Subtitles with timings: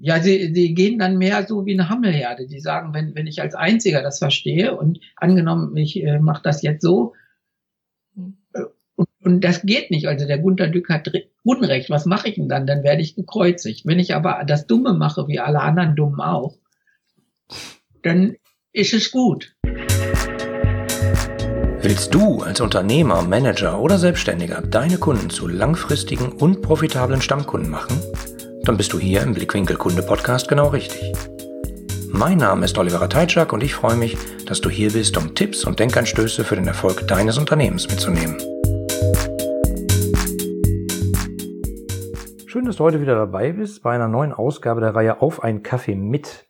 [0.00, 2.46] ja, sie, sie gehen dann mehr so wie eine Hammelherde.
[2.46, 6.62] Die sagen, wenn, wenn ich als Einziger das verstehe und angenommen, ich äh, mache das
[6.62, 7.14] jetzt so,
[8.16, 8.62] äh,
[8.94, 10.06] und, und das geht nicht.
[10.06, 11.10] Also der Gunter Dück hat
[11.42, 11.90] Unrecht.
[11.90, 12.66] Was mache ich denn dann?
[12.66, 13.86] Dann werde ich gekreuzigt.
[13.86, 16.56] Wenn ich aber das Dumme mache, wie alle anderen Dummen auch,
[18.02, 18.36] dann
[18.72, 19.56] ist es gut.
[21.80, 28.00] Willst du als Unternehmer, Manager oder Selbstständiger deine Kunden zu langfristigen und profitablen Stammkunden machen?
[28.68, 31.14] Dann bist du hier im Blickwinkel Kunde Podcast genau richtig.
[32.10, 35.64] Mein Name ist Oliver Teitschak und ich freue mich, dass du hier bist, um Tipps
[35.64, 38.36] und Denkanstöße für den Erfolg deines Unternehmens mitzunehmen.
[42.44, 45.62] Schön, dass du heute wieder dabei bist bei einer neuen Ausgabe der Reihe Auf ein
[45.62, 46.47] Kaffee mit.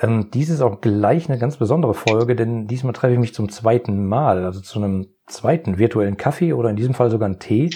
[0.00, 3.48] Ähm, dies ist auch gleich eine ganz besondere Folge, denn diesmal treffe ich mich zum
[3.48, 7.70] zweiten Mal, also zu einem zweiten virtuellen Kaffee oder in diesem Fall sogar einen Tee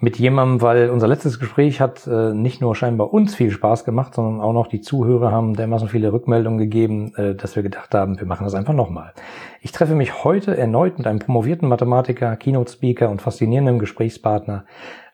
[0.00, 4.14] mit jemandem, weil unser letztes Gespräch hat äh, nicht nur scheinbar uns viel Spaß gemacht,
[4.14, 8.18] sondern auch noch die Zuhörer haben dermaßen viele Rückmeldungen gegeben, äh, dass wir gedacht haben,
[8.18, 9.12] wir machen das einfach nochmal.
[9.60, 14.64] Ich treffe mich heute erneut mit einem promovierten Mathematiker, Keynote-Speaker und faszinierendem Gesprächspartner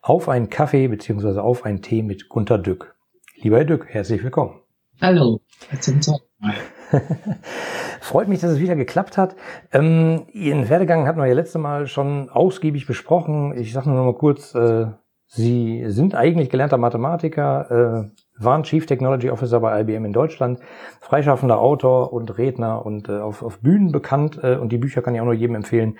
[0.00, 2.94] auf einen Kaffee beziehungsweise auf einen Tee mit Gunter Dück.
[3.36, 4.60] Lieber Herr Dück, herzlich willkommen.
[5.00, 5.40] Hallo,
[5.80, 6.20] zweiten Mal.
[8.00, 9.36] Freut mich, dass es wieder geklappt hat.
[9.72, 13.56] Ähm, Ihren Werdegang hatten wir ja letzte Mal schon ausgiebig besprochen.
[13.56, 14.86] Ich sage nur noch mal kurz, äh,
[15.34, 20.60] Sie sind eigentlich gelernter Mathematiker, äh, waren Chief Technology Officer bei IBM in Deutschland,
[21.00, 25.14] freischaffender Autor und Redner und äh, auf, auf Bühnen bekannt äh, und die Bücher kann
[25.14, 25.96] ich auch nur jedem empfehlen.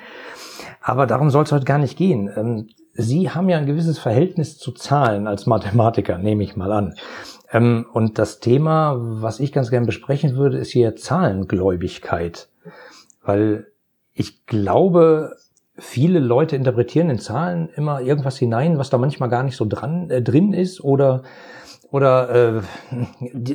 [0.82, 2.30] Aber darum soll es heute gar nicht gehen.
[2.36, 6.94] Ähm, Sie haben ja ein gewisses Verhältnis zu Zahlen als Mathematiker, nehme ich mal an.
[7.53, 12.48] Ähm, und das Thema, was ich ganz gerne besprechen würde, ist hier Zahlengläubigkeit.
[13.22, 13.69] Weil
[14.14, 15.36] ich glaube,
[15.77, 20.11] viele Leute interpretieren in Zahlen immer irgendwas hinein, was da manchmal gar nicht so dran
[20.11, 21.22] äh, drin ist oder
[21.91, 22.62] oder äh,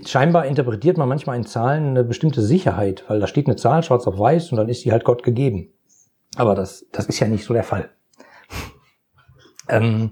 [0.05, 4.05] scheinbar interpretiert man manchmal in Zahlen eine bestimmte Sicherheit, weil da steht eine Zahl schwarz
[4.05, 5.73] auf weiß und dann ist sie halt Gott gegeben.
[6.35, 7.89] Aber das das ist ja nicht so der Fall.
[9.69, 10.11] Ähm,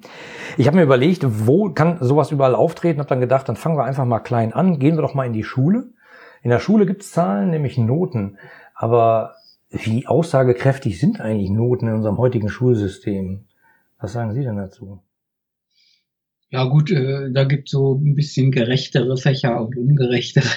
[0.58, 3.84] ich habe mir überlegt, wo kann sowas überall auftreten, habe dann gedacht, dann fangen wir
[3.84, 5.90] einfach mal klein an, gehen wir doch mal in die Schule.
[6.42, 8.38] In der Schule gibt's Zahlen, nämlich Noten.
[8.76, 9.36] Aber
[9.70, 13.46] wie aussagekräftig sind eigentlich Noten in unserem heutigen Schulsystem?
[14.00, 15.02] Was sagen Sie denn dazu?
[16.50, 20.48] Ja gut, äh, da gibt's so ein bisschen gerechtere Fächer und ungerechtere.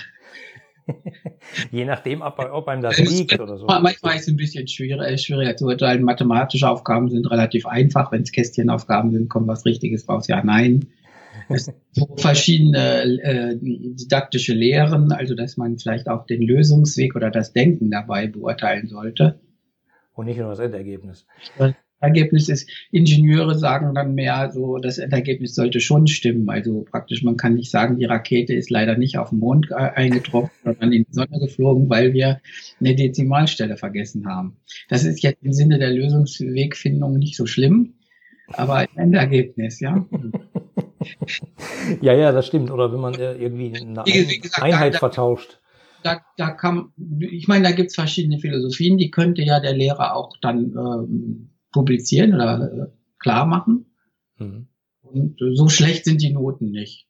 [1.71, 3.67] Je nachdem, ob, einem das liegt oder so.
[3.67, 6.03] Manchmal ist es ein bisschen schwieriger, äh, schwieriger zu urteilen.
[6.03, 8.13] Mathematische Aufgaben sind relativ einfach.
[8.13, 10.29] Wenn es Kästchenaufgaben sind, kommt was Richtiges raus.
[10.29, 10.89] Ja, nein.
[11.49, 17.53] Es so verschiedene äh, didaktische Lehren, also dass man vielleicht auch den Lösungsweg oder das
[17.53, 19.41] Denken dabei beurteilen sollte.
[20.13, 21.27] Und nicht nur das Endergebnis.
[22.01, 26.49] Ergebnis ist, Ingenieure sagen dann mehr so, das Endergebnis sollte schon stimmen.
[26.49, 30.51] Also praktisch, man kann nicht sagen, die Rakete ist leider nicht auf den Mond eingetroffen,
[30.65, 32.41] sondern in die Sonne geflogen, weil wir
[32.81, 34.59] eine Dezimalstelle vergessen haben.
[34.89, 37.95] Das ist jetzt im Sinne der Lösungswegfindung nicht so schlimm,
[38.53, 40.07] aber im Endergebnis, ja.
[42.01, 42.71] ja, ja, das stimmt.
[42.71, 45.59] Oder wenn man äh, irgendwie eine gesagt, Einheit da, vertauscht.
[46.05, 50.37] Da, da kann, ich meine, da gibt's verschiedene Philosophien, die könnte ja der Lehrer auch
[50.41, 52.87] dann ähm, publizieren oder äh,
[53.19, 53.87] klar machen.
[54.39, 54.69] Mhm.
[55.03, 57.07] Und so schlecht sind die Noten nicht.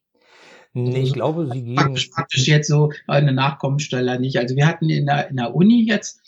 [0.73, 1.75] Nee, ich also, glaube, sie gehen.
[1.75, 4.37] Praktisch, praktisch jetzt so eine Nachkommensstelle nicht.
[4.37, 6.21] Also wir hatten in der, in der Uni jetzt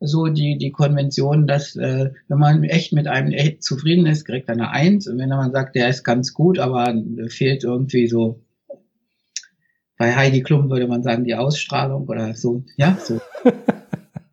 [0.00, 4.48] so die, die Konvention, dass äh, wenn man echt mit einem echt zufrieden ist, kriegt
[4.48, 5.06] er eine Eins.
[5.06, 6.94] Und wenn man sagt, der ist ganz gut, aber
[7.28, 8.42] fehlt irgendwie so,
[9.96, 13.20] bei Heidi Klum würde man sagen, die Ausstrahlung oder so, ja, so.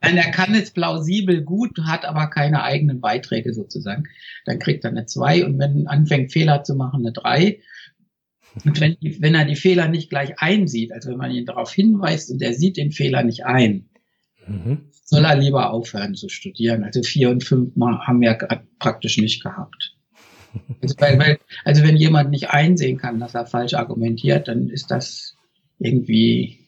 [0.01, 4.06] Nein, er kann es plausibel gut, hat aber keine eigenen Beiträge sozusagen.
[4.45, 7.59] Dann kriegt er eine 2 und wenn anfängt Fehler zu machen, eine 3.
[8.66, 12.31] Und wenn, wenn er die Fehler nicht gleich einsieht, also wenn man ihn darauf hinweist
[12.31, 13.89] und er sieht den Fehler nicht ein,
[14.47, 14.89] mhm.
[15.06, 16.83] soll er lieber aufhören zu studieren.
[16.83, 18.38] Also vier und fünf Mal haben wir
[18.79, 19.95] praktisch nicht gehabt.
[20.81, 24.91] Also, weil, weil, also wenn jemand nicht einsehen kann, dass er falsch argumentiert, dann ist
[24.91, 25.38] das
[25.79, 26.59] irgendwie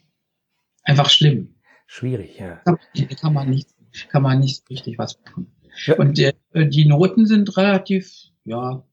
[0.84, 1.53] einfach schlimm.
[1.94, 2.60] Schwierig, ja.
[2.66, 2.76] Da
[3.22, 3.70] kann man nicht,
[4.10, 5.54] kann man nicht richtig was machen.
[5.86, 5.96] Ja.
[5.98, 8.84] Und äh, die Noten sind relativ, ja,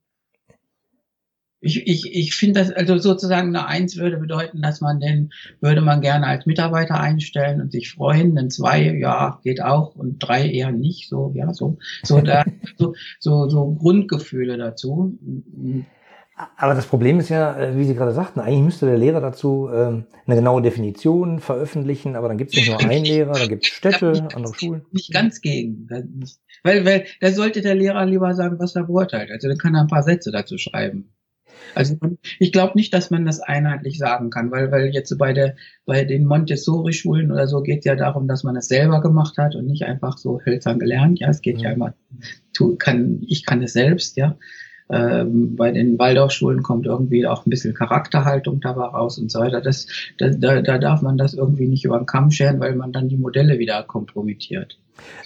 [1.63, 5.33] ich, ich, ich finde das, also sozusagen eine Eins würde bedeuten, dass man den,
[5.63, 8.37] würde man gerne als Mitarbeiter einstellen und sich freuen.
[8.37, 12.45] Ein Zwei, ja, geht auch und drei eher nicht, so, ja, so, so, da,
[12.77, 15.19] so, so, so Grundgefühle dazu.
[16.57, 19.69] Aber das Problem ist ja, äh, wie Sie gerade sagten, eigentlich müsste der Lehrer dazu
[19.73, 23.65] ähm, eine genaue Definition veröffentlichen, aber dann gibt es nicht nur einen Lehrer, dann gibt
[23.65, 24.87] es Städte, andere Schulen.
[24.93, 25.89] Nicht ganz gegen.
[26.63, 29.31] Weil, weil da sollte der Lehrer lieber sagen, was er beurteilt.
[29.31, 31.13] Also dann kann er ein paar Sätze dazu schreiben.
[31.75, 31.97] Also
[32.39, 36.05] ich glaube nicht, dass man das einheitlich sagen kann, weil, weil jetzt bei der, bei
[36.05, 39.85] den Montessori-Schulen oder so geht ja darum, dass man es selber gemacht hat und nicht
[39.85, 41.21] einfach so hölzern gelernt.
[41.21, 41.63] Ja, es geht mhm.
[41.63, 41.95] ja immer,
[42.53, 44.37] tu, kann, ich kann es selbst, ja.
[44.93, 49.61] Ähm, bei den Waldorfschulen kommt irgendwie auch ein bisschen Charakterhaltung dabei raus und so weiter.
[49.61, 49.87] Das,
[50.19, 53.09] da, da, da darf man das irgendwie nicht über den Kamm scheren, weil man dann
[53.09, 54.79] die Modelle wieder kompromittiert.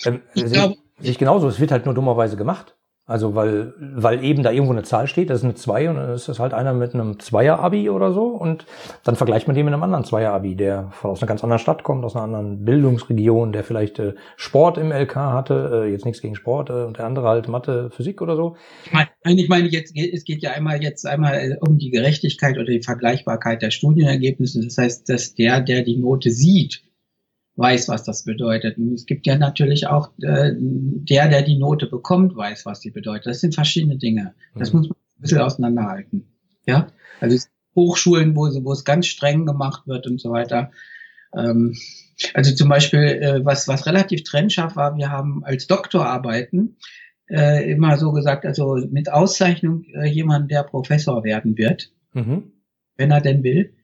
[0.05, 2.77] Ähm, ich glaube, ich genauso, es wird halt nur dummerweise gemacht.
[3.07, 6.15] Also weil, weil eben da irgendwo eine Zahl steht, das ist eine 2 und dann
[6.15, 8.65] ist das halt einer mit einem Zweier-Abi oder so und
[9.05, 12.03] dann vergleicht man den mit einem anderen Zweier-Abi, der aus einer ganz anderen Stadt kommt,
[12.03, 16.35] aus einer anderen Bildungsregion, der vielleicht äh, Sport im LK hatte, äh, jetzt nichts gegen
[16.35, 18.57] Sport äh, und der andere halt Mathe, Physik oder so.
[18.87, 22.57] Ich meine, ich meine jetzt, es geht ja einmal jetzt einmal äh, um die Gerechtigkeit
[22.57, 24.63] oder die Vergleichbarkeit der Studienergebnisse.
[24.63, 26.83] Das heißt, dass der, der die Note sieht,
[27.57, 28.79] weiß, was das bedeutet.
[28.79, 32.91] Und es gibt ja natürlich auch äh, der, der die Note bekommt, weiß, was die
[32.91, 33.27] bedeutet.
[33.27, 34.35] Das sind verschiedene Dinge.
[34.55, 34.81] Das mhm.
[34.81, 36.27] muss man ein bisschen auseinanderhalten.
[36.67, 36.89] Ja,
[37.21, 37.47] also
[37.77, 40.71] Hochschulen, wo, wo es ganz streng gemacht wird und so weiter.
[41.37, 41.77] Ähm,
[42.33, 46.77] also zum Beispiel, äh, was, was relativ trennscharf war, wir haben als Doktorarbeiten
[47.29, 52.53] äh, immer so gesagt, also mit Auszeichnung äh, jemand, der Professor werden wird, mhm.
[52.97, 53.75] wenn er denn will.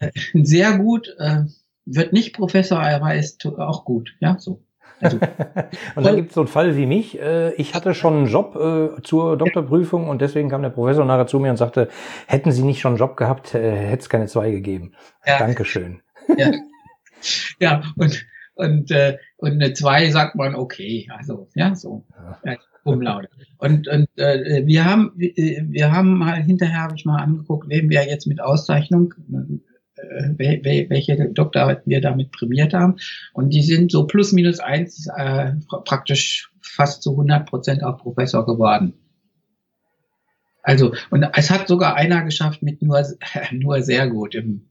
[0.00, 0.10] Äh,
[0.42, 1.44] sehr gut, äh,
[1.90, 4.14] wird nicht Professor, aber ist auch gut.
[4.20, 4.62] Ja, so.
[5.00, 5.18] Also,
[5.94, 7.20] und dann gibt es so einen Fall wie mich.
[7.20, 11.26] Äh, ich hatte schon einen Job äh, zur Doktorprüfung und deswegen kam der Professor nachher
[11.26, 11.88] zu mir und sagte,
[12.26, 14.92] hätten Sie nicht schon einen Job gehabt, äh, hätte es keine zwei gegeben.
[15.26, 15.38] Ja.
[15.38, 16.02] Dankeschön.
[16.36, 16.50] Ja,
[17.60, 22.04] ja und, und, äh, und eine zwei sagt man, okay, also, ja, so.
[22.44, 22.56] Ja.
[22.84, 23.28] Umlaute.
[23.58, 28.06] Und, und äh, wir haben wir haben mal hinterher habe ich mal angeguckt, wem wir
[28.08, 29.12] jetzt mit Auszeichnung
[30.36, 32.96] welche Doktorarbeiten wir damit prämiert haben.
[33.32, 35.52] Und die sind so plus minus eins äh,
[35.84, 38.94] praktisch fast zu 100 Prozent auch Professor geworden.
[40.62, 43.02] Also, und es hat sogar einer geschafft mit nur,
[43.52, 44.68] nur sehr gut im,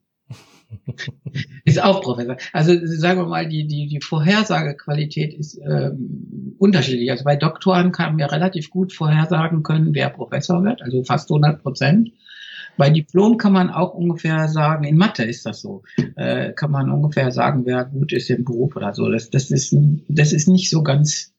[1.66, 2.38] ist auch Professor.
[2.54, 7.10] Also sagen wir mal, die, die, die Vorhersagequalität ist ähm, unterschiedlich.
[7.10, 11.62] Also bei Doktoren kann wir relativ gut vorhersagen können, wer Professor wird, also fast 100
[11.62, 12.12] Prozent.
[12.78, 15.84] Bei Diplom kann man auch ungefähr sagen, in Mathe ist das so,
[16.16, 19.10] äh, kann man ungefähr sagen, wer gut ist im Beruf oder so.
[19.10, 19.76] Das, das, ist,
[20.08, 21.34] das ist nicht so ganz,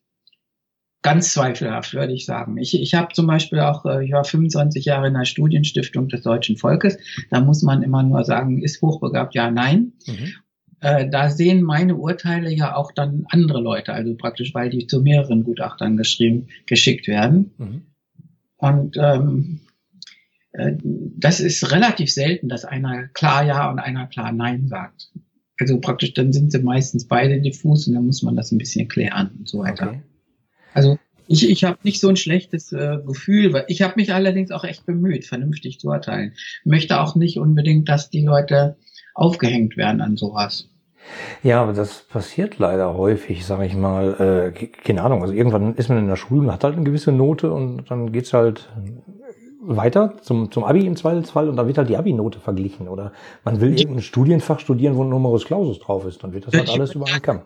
[1.03, 2.57] ganz zweifelhaft, würde ich sagen.
[2.59, 6.23] Ich, ich habe zum Beispiel auch, äh, ich war 25 Jahre in der Studienstiftung des
[6.23, 6.99] deutschen Volkes.
[7.31, 9.93] Da muss man immer nur sagen, ist hochbegabt, ja, nein.
[10.07, 10.35] Mhm.
[10.81, 15.01] Äh, da sehen meine Urteile ja auch dann andere Leute, also praktisch, weil die zu
[15.01, 17.53] mehreren Gutachtern geschrieben, geschickt werden.
[17.59, 17.83] Mhm.
[18.57, 19.68] Und ähm, äh,
[20.53, 25.11] das ist relativ selten, dass einer klar Ja und einer klar Nein sagt.
[25.61, 28.89] Also praktisch, dann sind sie meistens beide diffus und dann muss man das ein bisschen
[28.89, 29.89] klären und so weiter.
[29.89, 30.03] Okay.
[30.73, 34.51] Also ich, ich habe nicht so ein schlechtes äh, Gefühl, weil ich habe mich allerdings
[34.51, 36.35] auch echt bemüht, vernünftig zu urteilen.
[36.65, 38.77] Möchte auch nicht unbedingt, dass die Leute
[39.15, 40.71] aufgehängt werden an sowas.
[41.43, 44.53] Ja, aber das passiert leider häufig, sage ich mal.
[44.55, 47.13] Äh, keine Ahnung, also irgendwann ist man in der Schule und hat halt eine gewisse
[47.13, 48.71] Note und dann geht's halt
[49.77, 53.13] weiter zum, zum Abi im Zweifelsfall und da wird halt die Abi-Note verglichen oder
[53.45, 56.71] man will irgendein Studienfach studieren, wo ein Numerus Clausus drauf ist, dann wird das halt
[56.71, 57.43] alles über einen Kamm.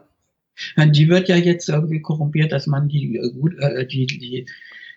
[0.78, 4.46] Die wird ja jetzt irgendwie korrumpiert, dass man die äh, gut, äh, die, die,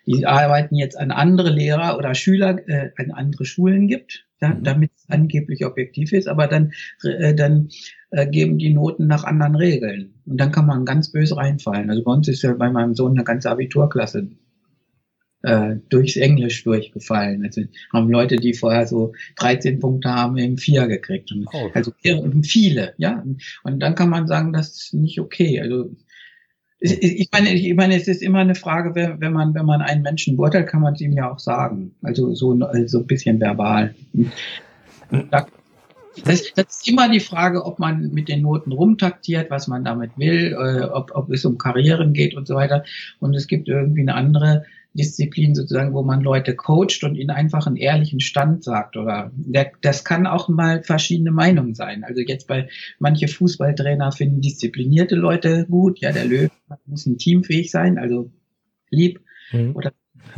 [0.06, 4.62] die arbeiten jetzt an andere Lehrer oder Schüler, äh, an andere Schulen gibt, ja, mhm.
[4.62, 7.70] damit es angeblich objektiv ist, aber dann, äh, dann
[8.10, 10.14] äh, geben die Noten nach anderen Regeln.
[10.26, 11.90] Und dann kann man ganz böse reinfallen.
[11.90, 14.28] Also bei uns ist ja bei meinem Sohn eine ganze Abiturklasse
[15.46, 17.44] äh, durchs Englisch durchgefallen.
[17.44, 17.62] Also
[17.92, 21.30] haben Leute, die vorher so 13 Punkte haben, eben vier gekriegt.
[21.30, 21.70] Und, oh.
[21.72, 21.92] Also
[22.42, 23.24] viele, ja.
[23.62, 25.60] Und dann kann man sagen, das ist nicht okay.
[25.60, 25.90] Also
[26.80, 30.36] ich meine, ich meine, es ist immer eine Frage, wenn man, wenn man einen Menschen
[30.36, 31.94] beurteilt, kann man es ihm ja auch sagen.
[32.02, 33.94] Also so, so ein bisschen verbal.
[36.24, 40.10] Das, das, ist immer die Frage, ob man mit den Noten rumtaktiert, was man damit
[40.16, 42.84] will, äh, ob, ob es um Karrieren geht und so weiter.
[43.20, 44.64] Und es gibt irgendwie eine andere
[44.96, 48.96] Disziplin sozusagen, wo man Leute coacht und ihnen einfach einen ehrlichen Stand sagt.
[48.96, 52.04] Oder der, das kann auch mal verschiedene Meinungen sein.
[52.04, 56.00] Also jetzt bei manche Fußballtrainer finden disziplinierte Leute gut.
[56.00, 56.50] Ja, der Löwe
[56.86, 58.30] muss ein teamfähig sein, also
[58.90, 59.20] lieb.
[59.52, 59.76] Mhm.
[59.76, 59.92] Oder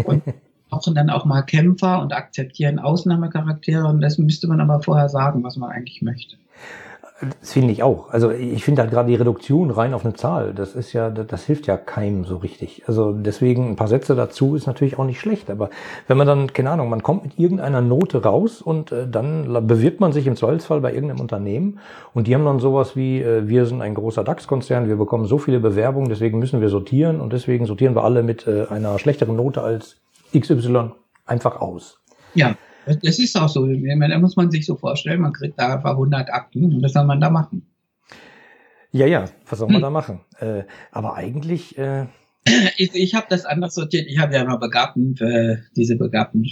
[0.04, 0.22] und
[0.68, 3.86] brauchen dann auch mal Kämpfer und akzeptieren Ausnahmecharaktere.
[3.86, 6.36] Und das müsste man aber vorher sagen, was man eigentlich möchte.
[7.20, 8.10] Das finde ich auch.
[8.10, 11.44] Also ich finde halt gerade die Reduktion rein auf eine Zahl, das ist ja, das
[11.44, 12.84] hilft ja keinem so richtig.
[12.86, 15.50] Also deswegen ein paar Sätze dazu ist natürlich auch nicht schlecht.
[15.50, 15.70] Aber
[16.06, 19.98] wenn man dann, keine Ahnung, man kommt mit irgendeiner Note raus und äh, dann bewirbt
[19.98, 21.80] man sich im Zweifelsfall bei irgendeinem Unternehmen
[22.14, 25.38] und die haben dann sowas wie, äh, wir sind ein großer DAX-Konzern, wir bekommen so
[25.38, 29.34] viele Bewerbungen, deswegen müssen wir sortieren und deswegen sortieren wir alle mit äh, einer schlechteren
[29.34, 29.96] Note als
[30.38, 30.92] XY
[31.26, 31.98] einfach aus.
[32.34, 32.54] Ja,
[33.02, 33.66] das ist auch so.
[33.66, 37.04] Da muss man sich so vorstellen, man kriegt da einfach 100 Akten und was soll
[37.04, 37.66] man da machen?
[38.90, 39.82] Ja, ja, was soll man hm.
[39.82, 40.20] da machen?
[40.38, 41.76] Äh, aber eigentlich...
[41.78, 42.06] Äh
[42.76, 44.06] ich, ich habe das anders sortiert.
[44.08, 46.46] Ich habe ja immer Begabten, äh, diese Begabten.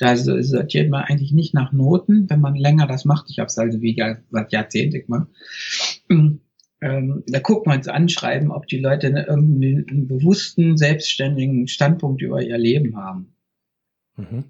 [0.00, 3.30] Da sortiert man eigentlich nicht nach Noten, wenn man länger das macht.
[3.30, 3.96] Ich habe es also wie
[4.30, 5.28] seit Jahrzehnten gemacht.
[6.08, 6.40] Hm,
[6.80, 12.42] ähm, da guckt man ins Anschreiben, ob die Leute irgendwie einen bewussten, selbstständigen Standpunkt über
[12.42, 13.34] ihr Leben haben.
[14.16, 14.44] Mhm.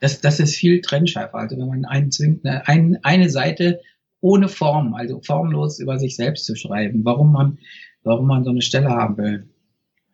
[0.00, 1.34] Das, das ist viel trennschärfer.
[1.34, 3.80] Also wenn man einen zwingt, eine, ein, eine Seite
[4.20, 7.58] ohne Form, also formlos über sich selbst zu schreiben, warum man,
[8.02, 9.48] warum man so eine Stelle haben will.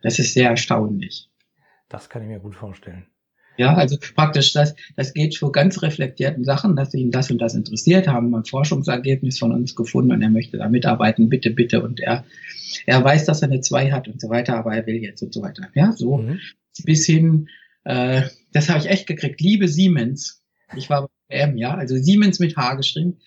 [0.02, 1.28] Das ist sehr erstaunlich.
[1.88, 3.06] Das kann ich mir gut vorstellen.
[3.58, 7.54] Ja, also praktisch, das, das geht für ganz reflektierten Sachen, dass ihn das und das
[7.54, 11.82] interessiert, haben ein Forschungsergebnis von uns gefunden und er möchte da mitarbeiten, bitte, bitte.
[11.82, 12.24] Und er,
[12.84, 15.32] er weiß, dass er eine 2 hat und so weiter, aber er will jetzt und
[15.32, 15.68] so weiter.
[15.74, 16.38] Ja, so mhm.
[16.84, 17.48] bis hin,
[17.84, 18.22] äh,
[18.56, 19.38] das habe ich echt gekriegt.
[19.42, 20.42] Liebe Siemens,
[20.74, 23.18] ich war bei M, ja, also Siemens mit H geschrieben.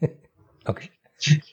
[0.64, 0.88] okay.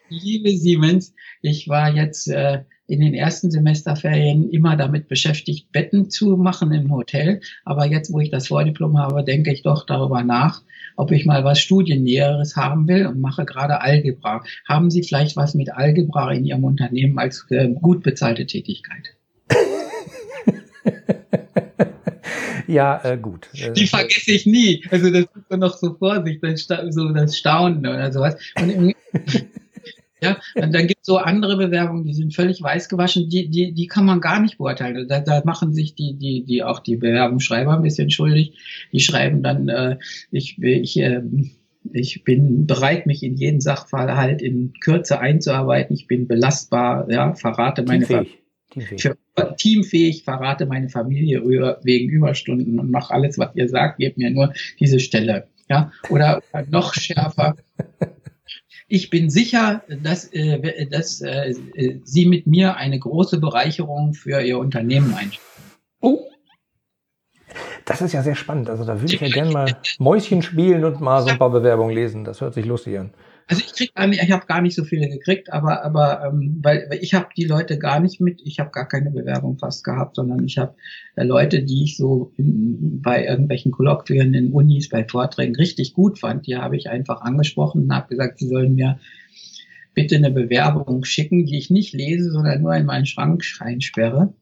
[0.07, 6.37] Liebe Siemens, ich war jetzt äh, in den ersten Semesterferien immer damit beschäftigt, Betten zu
[6.37, 7.41] machen im Hotel.
[7.65, 10.61] Aber jetzt, wo ich das Vordiplom habe, denke ich doch darüber nach,
[10.95, 14.45] ob ich mal was Studiennäheres haben will und mache gerade Algebra.
[14.65, 19.17] Haben Sie vielleicht was mit Algebra in Ihrem Unternehmen als äh, gut bezahlte Tätigkeit?
[22.67, 23.49] ja, äh, gut.
[23.75, 24.83] Die vergesse ich nie.
[24.91, 28.35] Also das ist so noch so vor sich, das, so das Staunen oder sowas.
[28.57, 28.93] Und
[30.21, 33.73] ja, und dann gibt es so andere Bewerbungen, die sind völlig weiß gewaschen, die, die,
[33.73, 35.07] die kann man gar nicht beurteilen.
[35.07, 38.53] Da, da machen sich die, die, die auch die Bewerbungsschreiber ein bisschen schuldig.
[38.91, 39.97] Die schreiben dann, äh,
[40.31, 41.21] ich, ich, äh,
[41.93, 45.95] ich bin bereit, mich in jeden Sachverhalt in Kürze einzuarbeiten.
[45.95, 48.37] Ich bin belastbar, ja, verrate meine Teamfähig.
[48.79, 49.01] Teamfähig.
[49.01, 54.29] Für, teamfähig, verrate meine Familie wegen Überstunden und mache alles, was ihr sagt, gebt mir
[54.29, 55.47] nur diese Stelle.
[55.69, 57.55] Ja, oder noch schärfer.
[58.89, 61.53] Ich bin sicher, dass, äh, dass äh,
[62.05, 65.45] Sie mit mir eine große Bereicherung für Ihr Unternehmen einstellen.
[65.99, 66.25] Oh.
[67.83, 68.69] Das ist ja sehr spannend.
[68.69, 71.93] Also da würde ich ja gerne mal Mäuschen spielen und mal so ein paar Bewerbungen
[71.93, 72.23] lesen.
[72.23, 73.13] Das hört sich lustig an.
[73.49, 76.59] Also ich krieg gar nicht, ich habe gar nicht so viele gekriegt, aber aber ähm,
[76.61, 79.85] weil, weil ich habe die Leute gar nicht mit, ich habe gar keine Bewerbung fast
[79.85, 80.75] gehabt, sondern ich habe
[81.15, 86.19] äh, Leute, die ich so in, bei irgendwelchen Kolloquien in Unis, bei Vorträgen richtig gut
[86.19, 88.99] fand, die habe ich einfach angesprochen und habe gesagt, sie sollen mir
[89.93, 94.33] bitte eine Bewerbung schicken, die ich nicht lese, sondern nur in meinen Schrank einsperre.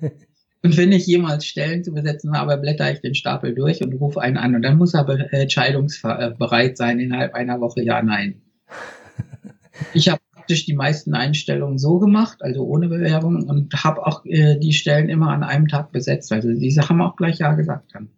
[0.62, 4.20] Und wenn ich jemals Stellen zu besetzen habe, blätter ich den Stapel durch und rufe
[4.20, 4.54] einen an.
[4.54, 8.42] Und dann muss er entscheidungsbereit sein innerhalb einer Woche, ja, nein.
[9.94, 14.58] Ich habe praktisch die meisten Einstellungen so gemacht, also ohne Bewerbung, und habe auch äh,
[14.58, 16.32] die Stellen immer an einem Tag besetzt.
[16.32, 18.10] Also diese haben auch gleich Ja gesagt dann.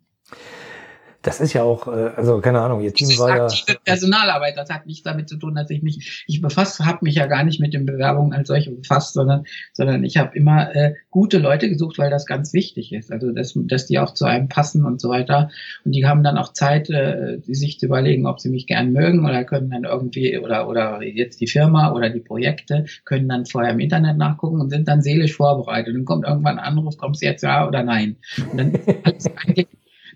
[1.23, 3.77] Das ist ja auch, äh, also keine Ahnung, ihr Team war ja.
[3.85, 7.27] Personalarbeit, das hat nichts damit zu tun, dass ich mich, ich befasst, habe mich ja
[7.27, 11.39] gar nicht mit den Bewerbungen als solche befasst, sondern, sondern ich habe immer äh, gute
[11.39, 13.13] Leute gesucht, weil das ganz wichtig ist.
[13.13, 15.51] Also dass, dass die auch zu einem passen und so weiter.
[15.85, 19.25] Und die haben dann auch Zeit, äh, sich zu überlegen, ob sie mich gern mögen
[19.25, 23.73] oder können dann irgendwie oder oder jetzt die Firma oder die Projekte können dann vorher
[23.73, 25.95] im Internet nachgucken und sind dann seelisch vorbereitet.
[25.95, 28.17] Und dann kommt irgendwann ein Anruf, kommst du jetzt ja oder nein?
[28.51, 28.73] Und dann
[29.17, 29.69] ist eigentlich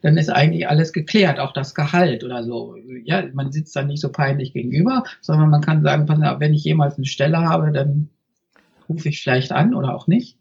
[0.03, 2.76] dann ist eigentlich alles geklärt, auch das Gehalt oder so.
[3.05, 6.97] Ja, man sitzt da nicht so peinlich gegenüber, sondern man kann sagen, wenn ich jemals
[6.97, 8.09] eine Stelle habe, dann
[8.88, 10.38] rufe ich vielleicht an oder auch nicht.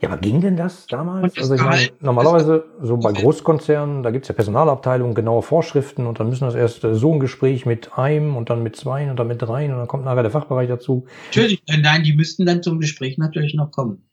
[0.00, 1.34] Ja, aber ging denn das damals?
[1.34, 6.20] Das also ich meine, normalerweise so bei Großkonzernen, da gibt's ja Personalabteilungen, genaue Vorschriften und
[6.20, 9.18] dann müssen das erst äh, so ein Gespräch mit einem und dann mit zwei und
[9.18, 11.06] dann mit dreien und dann kommt nachher der Fachbereich dazu.
[11.26, 14.04] Natürlich, nein, die müssten dann zum Gespräch natürlich noch kommen.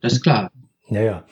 [0.00, 0.52] Das ist klar.
[0.88, 1.24] Ja, ja.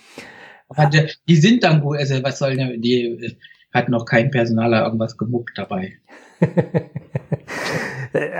[0.68, 3.36] Aber die, die sind dann gut, also was soll denn, die
[3.72, 5.94] hat noch kein Personaler irgendwas gemuckt dabei.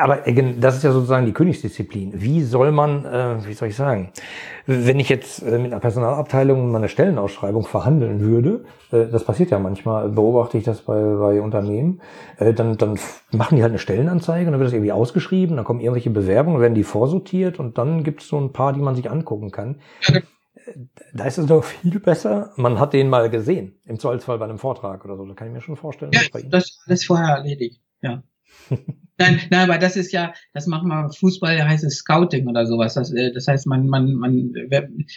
[0.00, 0.22] Aber
[0.58, 2.12] das ist ja sozusagen die Königsdisziplin.
[2.14, 4.12] Wie soll man, äh, wie soll ich sagen,
[4.66, 9.58] wenn ich jetzt äh, mit einer Personalabteilung meine Stellenausschreibung verhandeln würde, äh, das passiert ja
[9.58, 12.00] manchmal, beobachte ich das bei, bei Unternehmen,
[12.38, 12.98] äh, dann, dann
[13.30, 16.60] machen die halt eine Stellenanzeige und dann wird das irgendwie ausgeschrieben, dann kommen irgendwelche Bewerbungen,
[16.60, 19.80] werden die vorsortiert und dann gibt es so ein paar, die man sich angucken kann.
[21.12, 22.52] Da ist es doch viel besser.
[22.56, 25.24] Man hat den mal gesehen, im Zweifelsfall bei einem Vortrag oder so.
[25.26, 26.12] Da kann ich mir schon vorstellen.
[26.12, 26.20] Ja,
[26.50, 27.80] das ist alles vorher erledigt.
[28.02, 28.22] Ja.
[29.18, 32.94] nein, nein, aber das ist ja, das machen wir Fußball, heißt es Scouting oder sowas.
[32.94, 34.52] Das, äh, das heißt, man, man, man,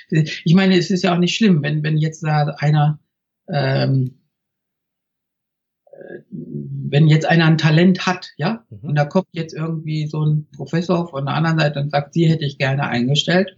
[0.09, 2.99] ich meine, es ist ja auch nicht schlimm, wenn, wenn jetzt da einer,
[3.49, 4.19] ähm,
[5.91, 8.89] äh, wenn jetzt einer ein Talent hat, ja, mhm.
[8.89, 12.29] und da kommt jetzt irgendwie so ein Professor von der anderen Seite und sagt, sie
[12.29, 13.55] hätte ich gerne eingestellt,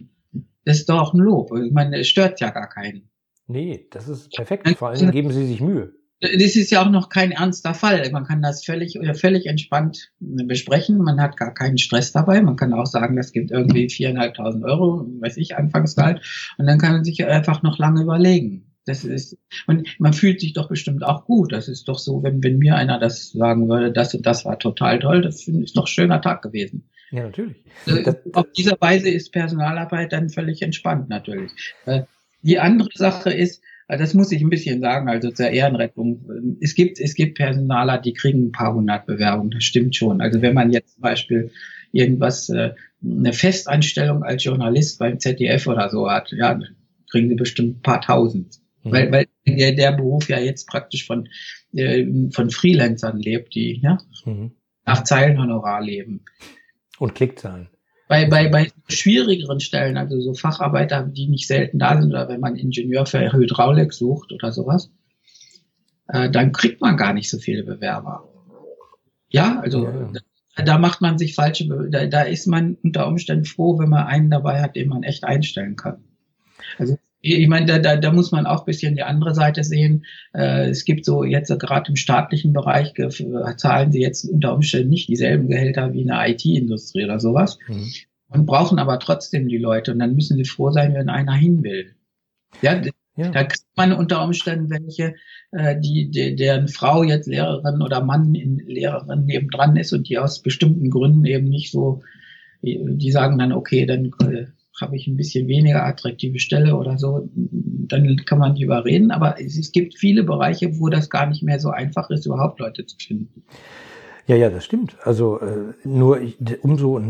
[0.64, 1.50] das ist doch auch ein Lob.
[1.56, 3.10] Ich meine, es stört ja gar keinen.
[3.46, 4.68] Nee, das ist perfekt.
[4.76, 5.92] Vor allem geben Sie sich Mühe.
[6.20, 8.08] Das ist ja auch noch kein ernster Fall.
[8.10, 10.98] Man kann das völlig oder völlig entspannt besprechen.
[10.98, 12.40] Man hat gar keinen Stress dabei.
[12.40, 16.22] Man kann auch sagen, das gibt irgendwie viereinhalbtausend Euro, weiß ich, Anfangsgehalt.
[16.56, 18.70] Und dann kann man sich einfach noch lange überlegen.
[18.86, 21.52] Das ist, und man fühlt sich doch bestimmt auch gut.
[21.52, 24.58] Das ist doch so, wenn, wenn mir einer das sagen würde, das und das war
[24.58, 26.88] total toll, das ist doch ein schöner Tag gewesen.
[27.14, 27.56] Ja, natürlich.
[27.86, 31.52] Also, das, auf dieser Weise ist Personalarbeit dann völlig entspannt, natürlich.
[31.86, 32.02] Äh,
[32.42, 36.58] die andere Sache ist, äh, das muss ich ein bisschen sagen, also zur Ehrenrettung.
[36.60, 40.20] Es gibt, es gibt Personaler, die kriegen ein paar hundert Bewerbungen, das stimmt schon.
[40.20, 41.52] Also wenn man jetzt zum Beispiel
[41.92, 46.58] irgendwas, äh, eine Festanstellung als Journalist beim ZDF oder so hat, ja,
[47.12, 48.58] kriegen sie bestimmt ein paar tausend.
[48.82, 48.90] Mhm.
[48.90, 51.28] Weil, weil der, der Beruf ja jetzt praktisch von,
[51.74, 54.50] äh, von Freelancern lebt, die ja, mhm.
[54.84, 56.24] nach Zeilenhonorar leben.
[56.98, 57.68] Und Klickzahlen.
[58.08, 62.40] Bei, bei, bei schwierigeren Stellen, also so Facharbeiter, die nicht selten da sind, oder wenn
[62.40, 64.90] man Ingenieur für Hydraulik sucht oder sowas,
[66.08, 68.28] äh, dann kriegt man gar nicht so viele Bewerber.
[69.28, 70.12] Ja, also ja.
[70.56, 74.06] Da, da, macht man sich falsche, da, da ist man unter Umständen froh, wenn man
[74.06, 76.04] einen dabei hat, den man echt einstellen kann.
[76.78, 80.04] Also ich meine, da, da, da muss man auch bisschen die andere Seite sehen.
[80.34, 82.92] Äh, es gibt so jetzt gerade im staatlichen Bereich
[83.56, 87.88] zahlen sie jetzt unter Umständen nicht dieselben Gehälter wie in der IT-Industrie oder sowas mhm.
[88.28, 91.62] und brauchen aber trotzdem die Leute und dann müssen sie froh sein, wenn einer hin
[91.62, 91.94] will.
[92.60, 92.80] Ja,
[93.16, 93.30] ja.
[93.30, 95.14] Da kriegt man unter Umständen welche,
[95.52, 100.18] äh, die, die, deren Frau jetzt Lehrerin oder Mann in Lehrerin nebendran ist und die
[100.18, 102.02] aus bestimmten Gründen eben nicht so,
[102.60, 104.46] die sagen dann, okay, dann äh,
[104.80, 109.10] habe ich ein bisschen weniger attraktive Stelle oder so, dann kann man die überreden.
[109.10, 112.58] Aber es, es gibt viele Bereiche, wo das gar nicht mehr so einfach ist, überhaupt
[112.60, 113.44] Leute zu finden.
[114.26, 114.96] Ja, ja, das stimmt.
[115.02, 117.00] Also äh, nur ich, umso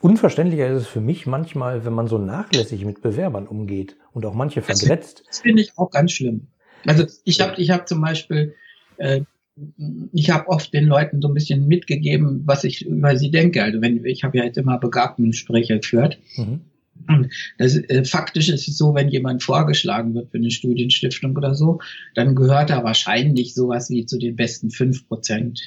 [0.00, 4.34] unverständlicher ist es für mich manchmal, wenn man so nachlässig mit Bewerbern umgeht und auch
[4.34, 5.24] manche vergrätzt.
[5.26, 6.46] Das finde ich auch ganz schlimm.
[6.86, 8.54] Also ich habe ich hab zum Beispiel,
[8.98, 9.22] äh,
[10.12, 13.62] ich habe oft den Leuten so ein bisschen mitgegeben, was ich über sie denke.
[13.62, 16.18] Also wenn ich habe ja jetzt immer Begabtengespräche geführt.
[16.36, 16.60] Mhm.
[17.58, 21.80] Das, äh, faktisch ist es so, wenn jemand vorgeschlagen wird für eine Studienstiftung oder so,
[22.14, 25.60] dann gehört er wahrscheinlich sowas wie zu den besten fünf Prozent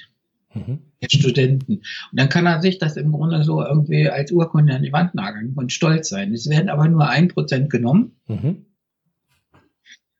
[0.53, 0.79] mhm.
[1.01, 1.73] der Studenten.
[1.73, 5.15] Und dann kann er sich das im Grunde so irgendwie als Urkunde an die Wand
[5.15, 6.33] nageln und stolz sein.
[6.33, 8.13] Es werden aber nur ein Prozent genommen.
[8.27, 8.65] Mhm.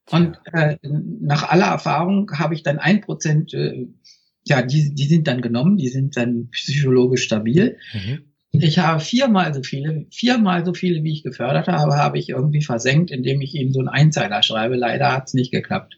[0.10, 3.88] Und äh, nach aller Erfahrung habe ich dann ein Prozent, äh,
[4.46, 7.78] ja, die, die sind dann genommen, die sind dann psychologisch stabil.
[7.94, 8.20] Mhm.
[8.62, 12.62] Ich habe viermal so viele, viermal so viele, wie ich gefördert habe, habe ich irgendwie
[12.62, 14.76] versenkt, indem ich ihnen so einen Einzeiler schreibe.
[14.76, 15.98] Leider hat es nicht geklappt.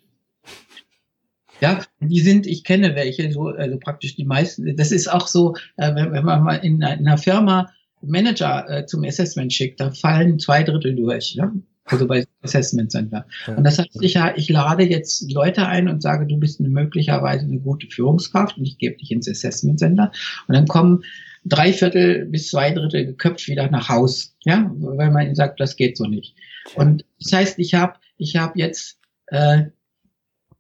[1.62, 4.76] Ja, die sind, ich kenne welche, so also praktisch die meisten.
[4.78, 7.70] Das ist auch so, äh, wenn, wenn man mal in, einer Firma
[8.02, 11.36] Manager äh, zum Assessment schickt, da fallen zwei Drittel durch.
[11.36, 11.52] Ja?
[11.84, 13.26] Also bei Assessment Center.
[13.48, 17.46] Und das heißt, ich, ich lade jetzt Leute ein und sage, du bist eine, möglicherweise
[17.46, 20.12] eine gute Führungskraft und ich gebe dich ins Assessment Center.
[20.48, 21.04] Und dann kommen
[21.46, 25.76] drei Viertel bis zwei Drittel geköpft wieder nach Haus, ja, weil man ihnen sagt, das
[25.76, 26.36] geht so nicht.
[26.76, 29.66] Und das heißt, ich habe ich hab jetzt, äh,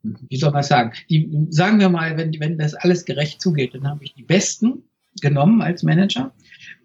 [0.01, 3.87] wie soll man sagen, die, sagen wir mal, wenn, wenn das alles gerecht zugeht, dann
[3.87, 4.83] habe ich die Besten
[5.21, 6.33] genommen als Manager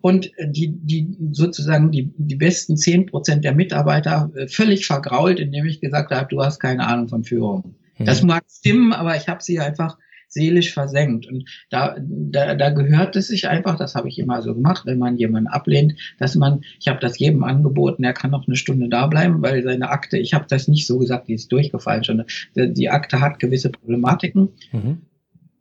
[0.00, 5.66] und die, die sozusagen die, die besten zehn Prozent der Mitarbeiter äh, völlig vergrault, indem
[5.66, 7.76] ich gesagt habe, du hast keine Ahnung von Führung.
[7.98, 8.04] Mhm.
[8.04, 9.96] Das mag stimmen, aber ich habe sie einfach
[10.35, 11.27] seelisch versenkt.
[11.27, 14.99] Und da, da, da gehört es sich einfach, das habe ich immer so gemacht, wenn
[14.99, 18.88] man jemanden ablehnt, dass man, ich habe das jedem angeboten, er kann noch eine Stunde
[18.88, 22.25] da bleiben, weil seine Akte, ich habe das nicht so gesagt, die ist durchgefallen schon.
[22.55, 24.51] Die Akte hat gewisse Problematiken.
[24.73, 24.99] Mhm.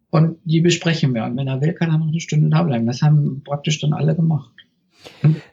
[0.10, 1.24] Und die besprechen wir.
[1.24, 2.86] Und wenn er will, kann er noch eine Stunde da bleiben.
[2.86, 4.52] Das haben praktisch dann alle gemacht.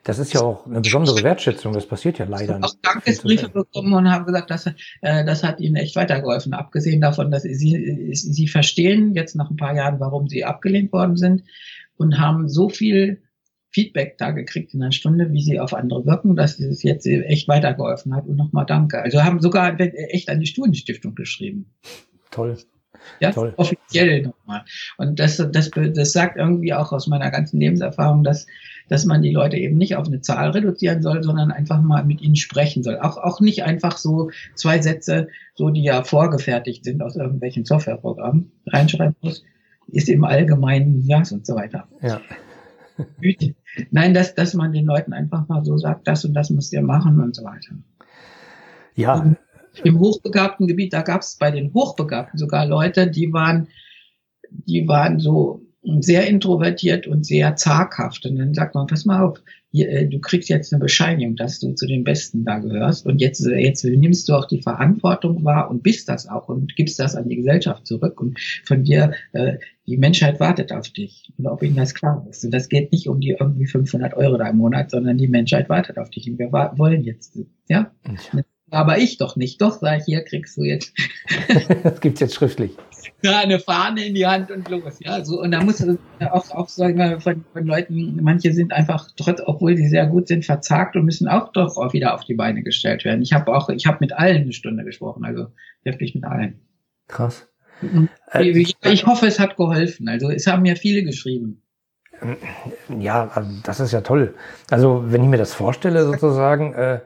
[0.05, 1.73] Das ist ja auch eine besondere Wertschätzung.
[1.73, 2.65] Das passiert ja leider nicht.
[2.65, 4.73] Auch Dankesbriefe bekommen und haben gesagt, dass, äh,
[5.25, 6.55] das hat ihnen echt weitergeholfen.
[6.55, 11.17] Abgesehen davon, dass sie, sie verstehen jetzt nach ein paar Jahren, warum sie abgelehnt worden
[11.17, 11.45] sind
[11.97, 13.23] und haben so viel
[13.71, 17.47] Feedback da gekriegt in einer Stunde, wie sie auf andere wirken, dass es jetzt echt
[17.47, 18.27] weitergeholfen hat.
[18.27, 19.01] Und nochmal danke.
[19.01, 21.73] Also haben sogar echt an die Studienstiftung geschrieben.
[22.31, 22.57] Toll.
[23.21, 23.55] Ja, Toll.
[23.57, 24.65] offiziell nochmal.
[24.99, 28.47] Und das, das, das sagt irgendwie auch aus meiner ganzen Lebenserfahrung, dass
[28.91, 32.21] dass man die Leute eben nicht auf eine Zahl reduzieren soll, sondern einfach mal mit
[32.21, 32.99] ihnen sprechen soll.
[32.99, 38.51] Auch, auch nicht einfach so zwei Sätze, so die ja vorgefertigt sind aus irgendwelchen Softwareprogrammen,
[38.67, 39.45] reinschreiben muss,
[39.87, 41.87] ist im Allgemeinen ja und so weiter.
[42.03, 42.21] Ja.
[43.93, 46.83] Nein, dass, dass man den Leuten einfach mal so sagt, das und das müsst ihr
[46.83, 47.77] machen und so weiter.
[48.97, 49.21] Ja.
[49.21, 49.37] Und
[49.85, 53.69] Im hochbegabten Gebiet, da gab es bei den Hochbegabten sogar Leute, die waren,
[54.51, 58.27] die waren so sehr introvertiert und sehr zaghaft.
[58.27, 61.61] Und dann sagt man, pass mal auf, hier, äh, du kriegst jetzt eine Bescheinigung, dass
[61.61, 63.07] du zu den Besten da gehörst.
[63.07, 66.77] Und jetzt, äh, jetzt nimmst du auch die Verantwortung wahr und bist das auch und
[66.77, 68.21] gibst das an die Gesellschaft zurück.
[68.21, 69.55] Und von dir, äh,
[69.87, 71.33] die Menschheit wartet auf dich.
[71.39, 72.45] Und ob ihnen das klar ist.
[72.45, 75.69] Und das geht nicht um die irgendwie 500 Euro da im Monat, sondern die Menschheit
[75.69, 76.29] wartet auf dich.
[76.29, 77.39] Und wir wollen jetzt,
[77.69, 77.91] ja.
[78.09, 78.43] ja.
[78.71, 79.61] Aber ich doch nicht.
[79.63, 80.93] Doch, sag ich, hier kriegst du jetzt.
[81.83, 82.73] das gibt's jetzt schriftlich
[83.25, 84.99] eine Fahne in die Hand und los.
[85.01, 85.85] Ja, so, und da muss
[86.21, 90.29] auch, auch sagen wir, von, von Leuten, manche sind einfach, trotz, obwohl sie sehr gut
[90.29, 93.23] sind, verzagt und müssen auch doch auch wieder auf die Beine gestellt werden.
[93.23, 95.47] Ich habe auch, ich habe mit allen eine Stunde gesprochen, also
[95.85, 96.61] wirklich mit allen.
[97.09, 97.49] Krass.
[98.33, 100.09] Äh, ich, ich hoffe, es hat geholfen.
[100.09, 101.63] Also es haben ja viele geschrieben.
[102.99, 104.35] Ja, also das ist ja toll.
[104.71, 106.75] Also wenn ich mir das vorstelle sozusagen.
[106.75, 107.01] Äh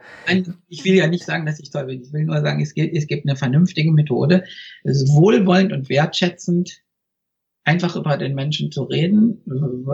[0.68, 2.03] ich will ja nicht sagen, dass ich toll bin.
[2.03, 4.44] Ich will nur sagen, es gibt, es gibt eine vernünftige Methode,
[4.83, 6.85] es ist wohlwollend und wertschätzend,
[7.64, 9.40] einfach über den Menschen zu reden,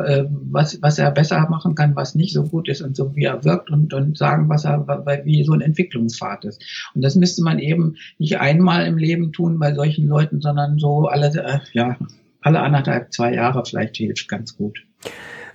[0.05, 3.25] äh, was, was er besser machen kann, was nicht so gut ist und so wie
[3.25, 4.87] er wirkt und, und sagen, was er,
[5.25, 6.63] wie so ein Entwicklungspfad ist.
[6.95, 11.07] Und das müsste man eben nicht einmal im Leben tun bei solchen Leuten, sondern so
[11.07, 11.97] alle, äh, ja,
[12.41, 14.85] alle anderthalb, zwei Jahre vielleicht hilft ganz gut.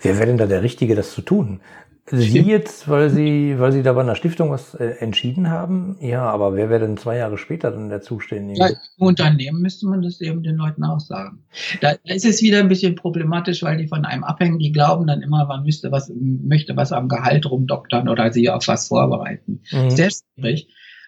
[0.01, 1.61] Wer wäre denn da der Richtige, das zu tun?
[2.07, 5.97] Sie jetzt, weil Sie, weil Sie da bei einer Stiftung was äh, entschieden haben?
[6.01, 8.59] Ja, aber wer wäre denn zwei Jahre später dann der Zuständige?
[8.59, 11.43] Ja, Im Unternehmen müsste man das eben den Leuten auch sagen.
[11.81, 15.23] Da ist es wieder ein bisschen problematisch, weil die von einem abhängen, die glauben dann
[15.23, 19.61] immer, man müsste was, möchte was am Gehalt rumdoktern oder sie auf was vorbereiten.
[19.71, 19.89] Mhm.
[19.89, 20.67] Sehr schwierig.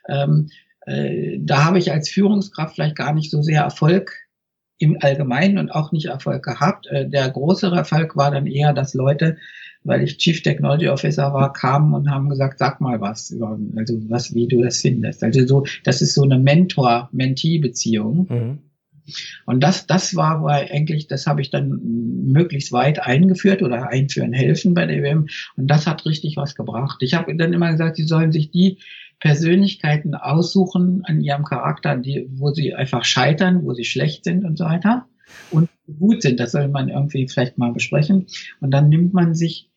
[0.09, 0.49] Ähm,
[0.87, 4.15] äh, da habe ich als Führungskraft vielleicht gar nicht so sehr Erfolg
[4.79, 6.87] im Allgemeinen und auch nicht Erfolg gehabt.
[6.87, 9.37] Äh, der größere Erfolg war dann eher, dass Leute,
[9.83, 14.35] weil ich Chief Technology Officer war, kamen und haben gesagt, sag mal was also was,
[14.35, 15.23] wie du das findest.
[15.23, 18.27] Also so, das ist so eine Mentor-Mentee-Beziehung.
[18.29, 18.59] Mhm.
[19.45, 21.79] Und das, das war, war eigentlich, das habe ich dann
[22.25, 25.27] möglichst weit eingeführt oder einführen helfen bei der WM.
[25.55, 26.97] Und das hat richtig was gebracht.
[27.01, 28.79] Ich habe dann immer gesagt, sie sollen sich die
[29.19, 34.57] Persönlichkeiten aussuchen an ihrem Charakter, die, wo sie einfach scheitern, wo sie schlecht sind und
[34.57, 35.07] so weiter
[35.51, 36.39] und gut sind.
[36.39, 38.27] Das soll man irgendwie vielleicht mal besprechen.
[38.61, 39.71] Und dann nimmt man sich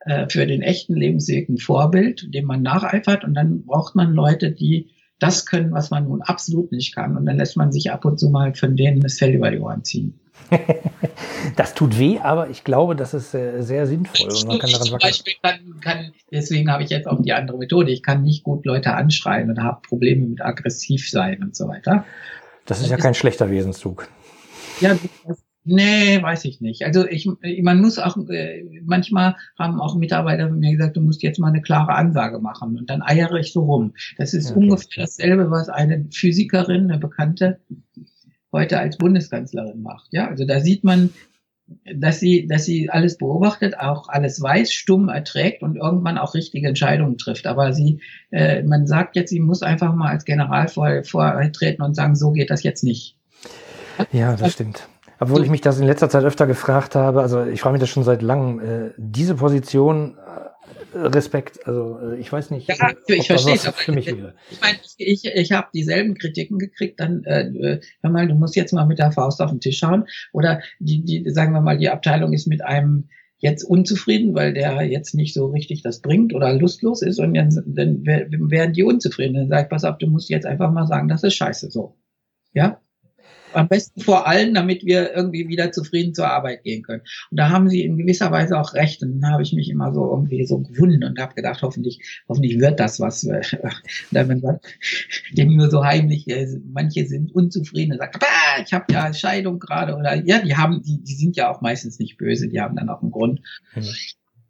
[0.00, 4.52] äh, für den echten Lebensweg ein Vorbild, dem man nacheifert und dann braucht man Leute,
[4.52, 7.16] die das können, was man nun absolut nicht kann.
[7.16, 9.58] Und dann lässt man sich ab und zu mal von denen das Fell über die
[9.58, 10.20] Ohren ziehen.
[11.56, 14.30] das tut weh, aber ich glaube, das ist äh, sehr sinnvoll.
[14.30, 17.58] Und man kann daran zum Beispiel kann, kann, deswegen habe ich jetzt auch die andere
[17.58, 17.90] Methode.
[17.90, 22.04] Ich kann nicht gut Leute anschreien und habe Probleme mit aggressiv sein und so weiter.
[22.66, 24.08] Das ist ja kein schlechter Wesenszug.
[24.80, 24.96] Ja,
[25.26, 26.84] das, nee, weiß ich nicht.
[26.84, 27.28] Also ich,
[27.62, 31.48] man muss auch, äh, manchmal haben auch Mitarbeiter von mir gesagt, du musst jetzt mal
[31.48, 33.94] eine klare Ansage machen und dann eiere ich so rum.
[34.18, 34.60] Das ist okay.
[34.60, 37.60] ungefähr dasselbe, was eine Physikerin, eine Bekannte,
[38.52, 40.08] heute als Bundeskanzlerin macht.
[40.12, 41.10] Ja, also da sieht man,
[41.94, 46.68] dass sie, dass sie alles beobachtet, auch alles weiß, stumm erträgt und irgendwann auch richtige
[46.68, 47.46] Entscheidungen trifft.
[47.46, 51.94] Aber sie, äh, man sagt jetzt, sie muss einfach mal als General vor, vortreten und
[51.94, 53.16] sagen, so geht das jetzt nicht.
[54.12, 54.88] Ja, das stimmt.
[55.20, 57.88] Obwohl ich mich das in letzter Zeit öfter gefragt habe, also ich frage mich das
[57.88, 60.16] schon seit langem, äh, diese Position
[61.06, 61.66] Respekt.
[61.66, 62.74] Also äh, ich weiß nicht, ja,
[63.06, 63.66] ich verstehe es.
[63.66, 64.34] Für mich wäre.
[64.50, 67.00] Ich meine, ich, ich habe dieselben Kritiken gekriegt.
[67.00, 70.06] Dann äh, hör mal, du musst jetzt mal mit der Faust auf den Tisch schauen.
[70.32, 73.08] Oder die, die, sagen wir mal, die Abteilung ist mit einem
[73.38, 77.50] jetzt unzufrieden, weil der jetzt nicht so richtig das bringt oder lustlos ist und dann,
[77.66, 79.34] dann werden die unzufrieden.
[79.34, 81.96] Dann sag ich, pass auf, du musst jetzt einfach mal sagen, das ist scheiße so.
[82.52, 82.80] Ja?
[83.52, 87.02] Am besten vor allen, damit wir irgendwie wieder zufrieden zur Arbeit gehen können.
[87.30, 89.02] Und da haben sie in gewisser Weise auch recht.
[89.02, 92.58] Und dann habe ich mich immer so irgendwie so gewunden und habe gedacht, hoffentlich, hoffentlich
[92.58, 93.28] wird das was.
[94.10, 94.66] Dann sagt,
[95.32, 99.58] dem nur so heimlich, äh, manche sind unzufrieden und sagen, ah, ich habe ja Scheidung
[99.58, 102.76] gerade oder ja, die haben, die, die sind ja auch meistens nicht böse, die haben
[102.76, 103.40] dann auch einen Grund.
[103.74, 103.84] Mhm.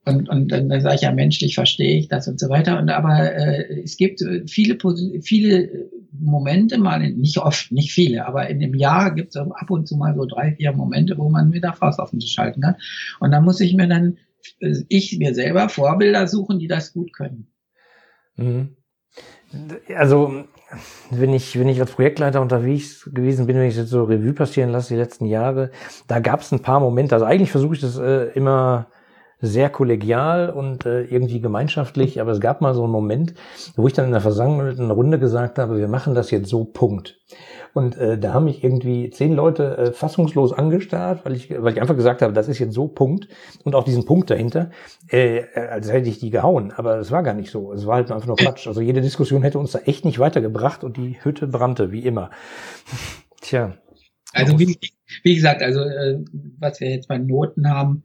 [0.05, 2.79] Und, und dann sage ich ja, menschlich verstehe ich das und so weiter.
[2.79, 4.79] Und aber äh, es gibt äh, viele,
[5.21, 9.87] viele Momente, mal nicht oft, nicht viele, aber in dem Jahr gibt es ab und
[9.87, 12.61] zu mal so drei, vier Momente, wo man mit der Faust auf den Tisch halten
[12.61, 12.77] kann.
[13.21, 14.19] Und da muss ich mir dann,
[14.61, 17.49] äh, ich mir selber Vorbilder suchen, die das gut können.
[18.37, 18.77] Mhm.
[19.97, 20.45] Also,
[21.11, 24.71] wenn ich, wenn ich als Projektleiter unterwegs gewesen bin, wenn ich jetzt so Revue passieren
[24.71, 25.71] lasse, die letzten Jahre,
[26.07, 27.15] da gab es ein paar Momente.
[27.15, 28.89] Also eigentlich versuche ich das äh, immer
[29.41, 33.35] sehr kollegial und äh, irgendwie gemeinschaftlich, aber es gab mal so einen Moment,
[33.77, 37.21] wo ich dann in der versammelten Runde gesagt habe, wir machen das jetzt so, Punkt.
[37.75, 41.81] Und äh, da haben mich irgendwie zehn Leute äh, fassungslos angestarrt, weil ich, weil ich
[41.81, 43.29] einfach gesagt habe, das ist jetzt so, Punkt.
[43.63, 44.71] Und auch diesen Punkt dahinter,
[45.09, 46.73] äh, als hätte ich die gehauen.
[46.73, 47.73] Aber es war gar nicht so.
[47.73, 48.67] Es war halt einfach nur Quatsch.
[48.67, 52.31] Also jede Diskussion hätte uns da echt nicht weitergebracht und die Hütte brannte, wie immer.
[53.41, 53.75] Tja.
[54.33, 54.79] Also wie,
[55.23, 56.25] wie gesagt, also äh,
[56.59, 58.03] was wir jetzt bei Noten haben,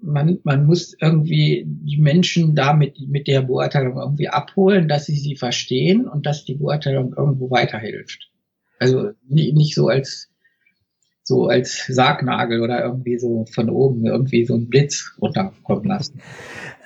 [0.00, 5.16] man, man muss irgendwie die Menschen da mit, mit der Beurteilung irgendwie abholen, dass sie
[5.16, 8.30] sie verstehen und dass die Beurteilung irgendwo weiterhilft.
[8.78, 10.30] Also nicht, nicht so als
[11.22, 16.22] so als Sargnagel oder irgendwie so von oben irgendwie so ein Blitz runterkommen lassen.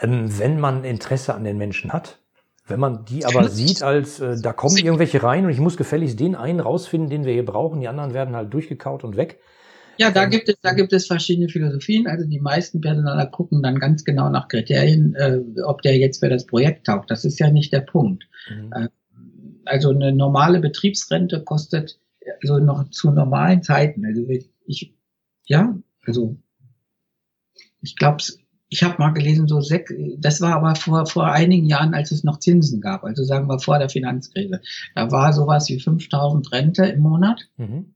[0.00, 2.18] Ähm, wenn man Interesse an den Menschen hat,
[2.66, 6.18] wenn man die aber sieht als, äh, da kommen irgendwelche rein und ich muss gefälligst
[6.18, 9.38] den einen rausfinden, den wir hier brauchen, die anderen werden halt durchgekaut und weg.
[9.98, 12.06] Ja, da gibt es, da gibt es verschiedene Philosophien.
[12.06, 16.28] Also die meisten Personaler gucken dann ganz genau nach Kriterien, äh, ob der jetzt für
[16.28, 17.10] das Projekt taugt.
[17.10, 18.24] Das ist ja nicht der Punkt.
[18.50, 18.72] Mhm.
[18.72, 18.88] Äh,
[19.64, 21.98] also eine normale Betriebsrente kostet
[22.42, 24.04] also noch zu normalen Zeiten.
[24.04, 24.26] Also
[24.66, 24.94] ich,
[25.46, 26.36] ja, also
[27.80, 28.22] ich glaube,
[28.68, 32.24] ich habe mal gelesen, so sechs, das war aber vor, vor einigen Jahren, als es
[32.24, 34.60] noch Zinsen gab, also sagen wir vor der Finanzkrise.
[34.94, 37.48] Da war sowas wie 5000 Rente im Monat.
[37.56, 37.94] Mhm.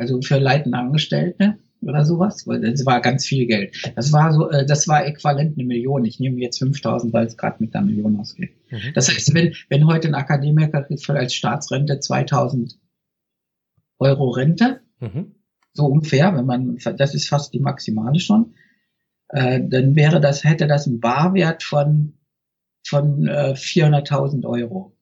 [0.00, 2.44] Also für leitende Angestellte oder sowas.
[2.46, 3.92] Das war ganz viel Geld.
[3.96, 6.04] Das war so, äh, das war äquivalent eine Million.
[6.04, 8.50] Ich nehme jetzt 5000, weil es gerade mit der Million ausgeht.
[8.70, 8.92] Mhm.
[8.94, 12.78] Das heißt, wenn, wenn heute ein Akademiker kriegt als Staatsrente 2000
[13.98, 15.34] Euro Rente, mhm.
[15.74, 18.54] so ungefähr, wenn man, das ist fast die maximale schon,
[19.28, 22.14] äh, dann wäre das, hätte das einen Barwert von,
[22.86, 24.96] von äh, 400.000 Euro.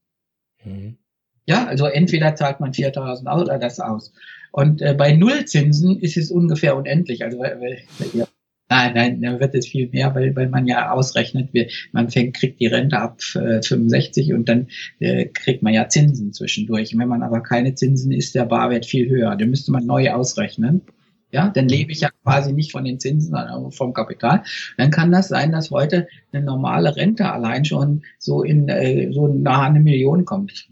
[0.65, 0.99] Mhm.
[1.47, 4.13] Ja, also entweder zahlt man 4.000 aus oder das aus.
[4.53, 7.25] Und äh, bei Nullzinsen ist es ungefähr unendlich.
[7.25, 7.79] Also weil,
[8.15, 8.27] ja,
[8.69, 12.37] nein, nein, dann wird es viel mehr, weil, weil man ja ausrechnet, wie, man fängt,
[12.37, 14.69] kriegt die Rente ab äh, 65 und dann
[15.01, 16.97] äh, kriegt man ja Zinsen zwischendurch.
[16.97, 19.37] wenn man aber keine Zinsen, ist der Barwert viel höher.
[19.37, 20.83] Den müsste man neu ausrechnen.
[21.31, 24.45] Ja, dann lebe ich ja quasi nicht von den Zinsen, sondern vom Kapital.
[24.79, 29.29] Dann kann das sein, dass heute eine normale Rente allein schon so in äh, so
[29.29, 30.71] nahe eine Million kommt.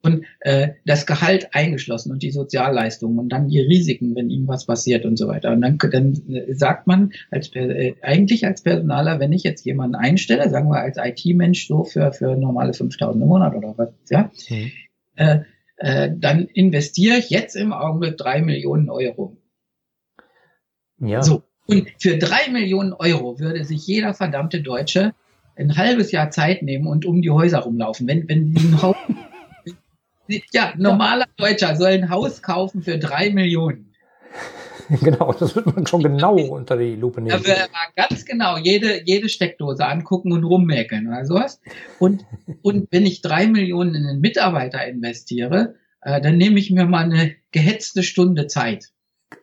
[0.00, 4.66] Und äh, das Gehalt eingeschlossen und die Sozialleistungen und dann die Risiken, wenn ihm was
[4.66, 5.50] passiert und so weiter.
[5.50, 10.48] Und dann, dann sagt man als äh, eigentlich als Personaler, wenn ich jetzt jemanden einstelle,
[10.50, 14.70] sagen wir als IT-Mensch so für für normale 5.000 im Monat oder was, ja, mhm.
[15.16, 15.40] äh,
[15.78, 19.36] äh, dann investiere ich jetzt im Augenblick drei Millionen Euro.
[21.00, 21.22] Ja.
[21.22, 21.42] So.
[21.66, 25.12] Und für drei Millionen Euro würde sich jeder verdammte Deutsche
[25.54, 28.06] ein halbes Jahr Zeit nehmen und um die Häuser rumlaufen.
[28.06, 28.96] Wenn, wenn die ein Haus,
[30.52, 33.94] ja, normaler Deutscher soll ein Haus kaufen für drei Millionen.
[35.02, 37.32] Genau, das wird man schon genau unter die Lupe nehmen.
[37.32, 37.52] Also
[37.94, 41.60] ganz genau jede, jede Steckdose angucken und rummäkeln oder sowas.
[41.98, 42.24] Und,
[42.62, 47.04] und wenn ich drei Millionen in einen Mitarbeiter investiere, äh, dann nehme ich mir mal
[47.04, 48.86] eine gehetzte Stunde Zeit.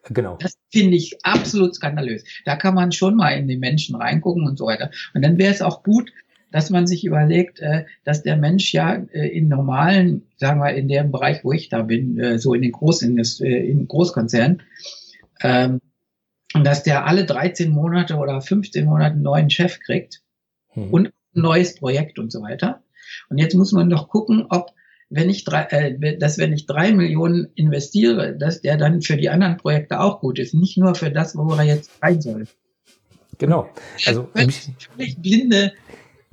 [0.09, 0.37] Genau.
[0.39, 2.23] Das finde ich absolut skandalös.
[2.45, 4.89] Da kann man schon mal in die Menschen reingucken und so weiter.
[5.13, 6.11] Und dann wäre es auch gut,
[6.51, 10.87] dass man sich überlegt, äh, dass der Mensch ja äh, in normalen, sagen wir in
[10.87, 14.63] dem Bereich, wo ich da bin, äh, so in den Großindust in Großkonzernen,
[15.41, 15.81] ähm,
[16.53, 20.21] dass der alle 13 Monate oder 15 Monate einen neuen Chef kriegt
[20.69, 20.91] hm.
[20.91, 22.83] und ein neues Projekt und so weiter.
[23.29, 24.71] Und jetzt muss man doch gucken, ob
[25.09, 29.29] wenn ich drei, äh, dass wenn ich drei Millionen investiere, dass der dann für die
[29.29, 32.47] anderen Projekte auch gut ist, nicht nur für das, wo er jetzt rein soll.
[33.37, 33.69] Genau.
[34.05, 35.73] Also völlig blinde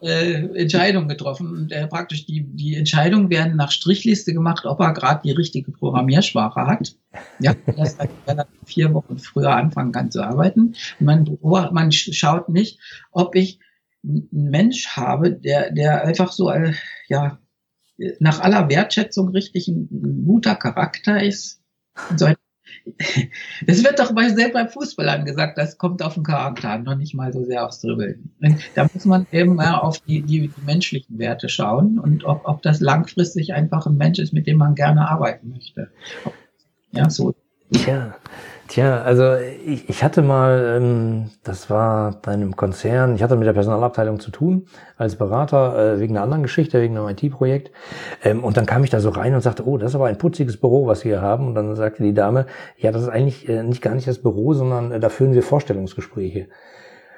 [0.02, 4.92] äh, Entscheidung getroffen und äh, praktisch die die Entscheidungen werden nach Strichliste gemacht, ob er
[4.92, 6.96] gerade die richtige Programmiersprache hat.
[7.38, 7.94] Ja, dass
[8.26, 10.74] er vier Wochen früher anfangen kann zu arbeiten.
[10.98, 12.78] Man man schaut nicht,
[13.10, 13.60] ob ich
[14.04, 16.72] einen Mensch habe, der der einfach so äh,
[17.08, 17.38] ja
[18.18, 21.60] nach aller Wertschätzung richtig ein, guter Charakter ist.
[23.66, 27.14] Das wird doch bei, selbst beim Fußballern gesagt, das kommt auf den Charakter noch nicht
[27.14, 28.30] mal so sehr aufs Dribbeln.
[28.74, 32.62] Da muss man eben mal auf die, die, die menschlichen Werte schauen und ob, ob
[32.62, 35.90] das langfristig einfach ein Mensch ist, mit dem man gerne arbeiten möchte.
[36.92, 37.34] Ja, so.
[37.86, 38.14] Ja,
[38.72, 39.34] Tja, also
[39.66, 44.18] ich, ich hatte mal, ähm, das war bei einem Konzern, ich hatte mit der Personalabteilung
[44.18, 44.64] zu tun
[44.96, 47.70] als Berater äh, wegen einer anderen Geschichte, wegen einem IT-Projekt.
[48.24, 50.16] Ähm, und dann kam ich da so rein und sagte, oh, das ist aber ein
[50.16, 51.48] putziges Büro, was wir hier haben.
[51.48, 52.46] Und dann sagte die Dame,
[52.78, 55.42] ja, das ist eigentlich äh, nicht gar nicht das Büro, sondern äh, da führen wir
[55.42, 56.48] Vorstellungsgespräche.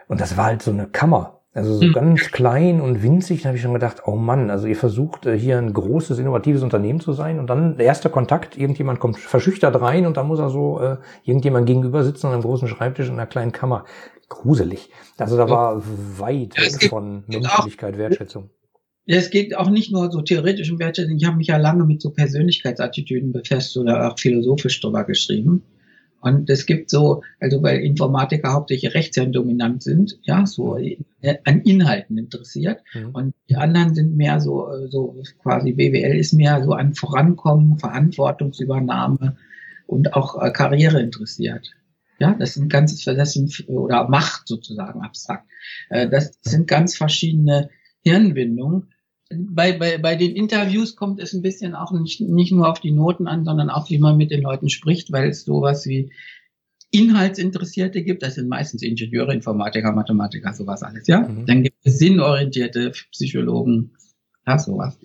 [0.08, 1.38] Und das war halt so eine Kammer.
[1.54, 1.92] Also so mhm.
[1.92, 5.38] ganz klein und winzig, da habe ich schon gedacht, oh Mann, also ihr versucht äh,
[5.38, 9.80] hier ein großes, innovatives Unternehmen zu sein und dann der erste Kontakt, irgendjemand kommt verschüchtert
[9.80, 13.14] rein und da muss er so äh, irgendjemand gegenüber sitzen an einem großen Schreibtisch in
[13.14, 13.84] einer kleinen Kammer.
[14.28, 14.90] Gruselig.
[15.16, 15.80] Also da war
[16.18, 18.50] weit ja, von Menschlichkeit, Wertschätzung.
[19.06, 21.16] Ja, es geht auch nicht nur so theoretisch um Wertschätzung.
[21.18, 25.62] Ich habe mich ja lange mit so Persönlichkeitsattitüden befasst oder auch philosophisch drüber geschrieben.
[26.24, 30.96] Und es gibt so, also weil Informatiker hauptsächlich rechtshänddominant sind, ja, so äh,
[31.44, 32.80] an Inhalten interessiert.
[32.94, 33.10] Mhm.
[33.10, 39.36] Und die anderen sind mehr so, so quasi BWL ist mehr so an Vorankommen, Verantwortungsübernahme,
[39.86, 41.72] und auch äh, Karriere interessiert.
[42.18, 45.46] Ja, das sind ganz, das sind, oder Macht sozusagen abstrakt.
[45.90, 47.68] Äh, das sind ganz verschiedene
[48.02, 48.93] Hirnwindungen.
[49.30, 52.92] Bei, bei, bei den Interviews kommt es ein bisschen auch nicht, nicht nur auf die
[52.92, 56.12] Noten an, sondern auch, wie man mit den Leuten spricht, weil es sowas wie
[56.90, 58.22] Inhaltsinteressierte gibt.
[58.22, 61.20] Das sind meistens Ingenieure, Informatiker, Mathematiker, sowas alles, ja.
[61.20, 61.46] Mhm.
[61.46, 63.92] Dann gibt es sinnorientierte Psychologen,
[64.46, 64.98] ja, sowas.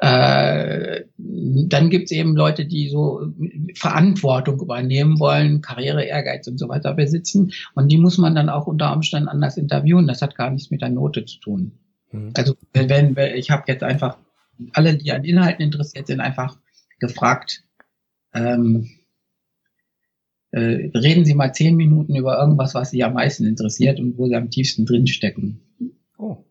[0.00, 3.32] Äh, dann gibt es eben Leute, die so
[3.74, 7.52] Verantwortung übernehmen wollen, Karriere, Ehrgeiz und so weiter besitzen.
[7.74, 10.06] Und die muss man dann auch unter Umständen anders interviewen.
[10.06, 11.72] Das hat gar nichts mit der Note zu tun.
[12.12, 12.32] Mhm.
[12.36, 14.18] Also wenn, wenn ich habe jetzt einfach
[14.72, 16.58] alle, die an Inhalten interessiert sind, einfach
[16.98, 17.64] gefragt,
[18.34, 18.88] ähm,
[20.52, 24.26] äh, reden Sie mal zehn Minuten über irgendwas, was Sie am meisten interessiert und wo
[24.26, 25.60] Sie am tiefsten drinstecken.
[26.18, 26.44] Oh.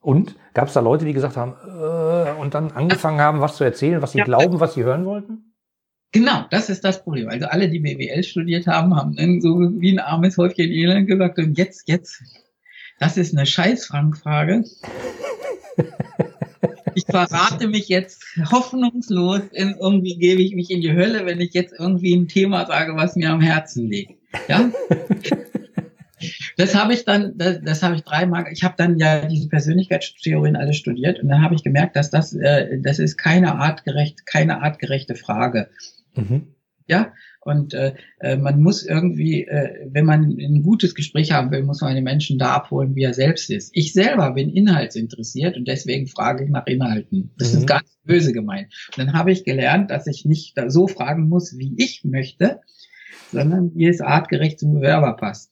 [0.00, 3.64] Und gab es da Leute, die gesagt haben äh, und dann angefangen haben, was zu
[3.64, 4.24] erzählen, was sie ja.
[4.24, 5.52] glauben, was sie hören wollten?
[6.10, 7.28] Genau, das ist das Problem.
[7.28, 11.38] Also alle, die BWL studiert haben, haben dann so wie ein armes Häufchen Elend gesagt,
[11.38, 12.22] und jetzt, jetzt,
[13.02, 14.62] das ist eine Scheißfangfrage.
[16.94, 21.52] ich verrate mich jetzt hoffnungslos, in, irgendwie gebe ich mich in die Hölle, wenn ich
[21.52, 24.12] jetzt irgendwie ein Thema sage, was mir am Herzen liegt.
[24.48, 24.70] Ja?
[26.56, 30.54] Das habe ich dann, das, das habe ich dreimal, ich habe dann ja diese Persönlichkeitstheorien
[30.54, 34.62] alle studiert und dann habe ich gemerkt, dass das, äh, das ist keine artgerecht, keine
[34.62, 35.68] artgerechte Frage.
[36.14, 36.54] Mhm.
[36.86, 41.62] Ja, und äh, äh, man muss irgendwie, äh, wenn man ein gutes Gespräch haben will,
[41.62, 43.70] muss man den Menschen da abholen, wie er selbst ist.
[43.74, 47.30] Ich selber bin inhaltsinteressiert und deswegen frage ich nach Inhalten.
[47.38, 47.60] Das mhm.
[47.60, 48.72] ist ganz böse gemeint.
[48.88, 52.60] Und dann habe ich gelernt, dass ich nicht so fragen muss, wie ich möchte,
[53.32, 55.51] sondern wie es artgerecht zum Bewerber passt.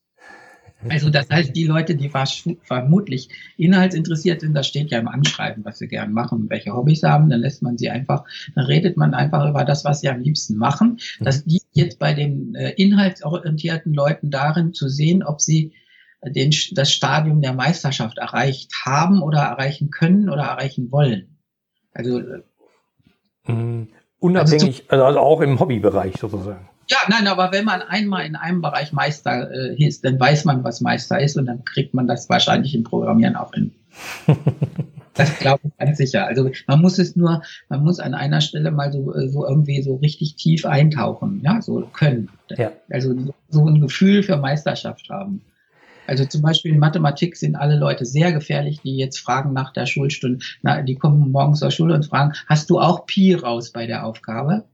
[0.88, 5.78] Also das heißt, die Leute, die vermutlich inhaltsinteressiert sind, das steht ja im Anschreiben, was
[5.78, 9.48] sie gern machen, welche Hobbys haben, dann lässt man sie einfach, dann redet man einfach
[9.48, 10.98] über das, was sie am liebsten machen.
[11.20, 15.72] Das liegt jetzt bei den äh, inhaltsorientierten Leuten darin zu sehen, ob sie
[16.24, 21.36] den, das Stadium der Meisterschaft erreicht haben oder erreichen können oder erreichen wollen.
[21.92, 22.22] Also
[23.46, 23.88] mhm.
[24.18, 26.69] unabhängig, also, also auch im Hobbybereich sozusagen.
[26.90, 30.64] Ja, nein, aber wenn man einmal in einem Bereich Meister äh, ist, dann weiß man,
[30.64, 33.70] was Meister ist und dann kriegt man das wahrscheinlich im Programmieren auch hin.
[35.14, 36.26] das glaube ich ganz sicher.
[36.26, 39.82] Also man muss es nur, man muss an einer Stelle mal so, äh, so irgendwie
[39.82, 42.28] so richtig tief eintauchen, ja, so können.
[42.48, 42.72] Ja.
[42.90, 43.14] Also
[43.48, 45.42] so ein Gefühl für Meisterschaft haben.
[46.08, 49.86] Also zum Beispiel in Mathematik sind alle Leute sehr gefährlich, die jetzt fragen nach der
[49.86, 50.44] Schulstunde.
[50.62, 54.04] Na, die kommen morgens zur Schule und fragen, hast du auch Pi raus bei der
[54.04, 54.64] Aufgabe?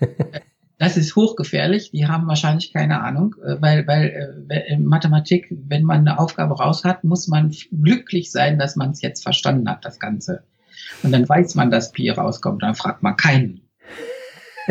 [0.80, 1.90] Das ist hochgefährlich.
[1.90, 6.54] Die haben wahrscheinlich keine Ahnung, äh, weil, weil äh, in Mathematik, wenn man eine Aufgabe
[6.56, 10.42] raus hat, muss man glücklich sein, dass man es jetzt verstanden hat, das Ganze.
[11.02, 12.62] Und dann weiß man, dass Pi rauskommt.
[12.62, 13.60] Dann fragt man keinen.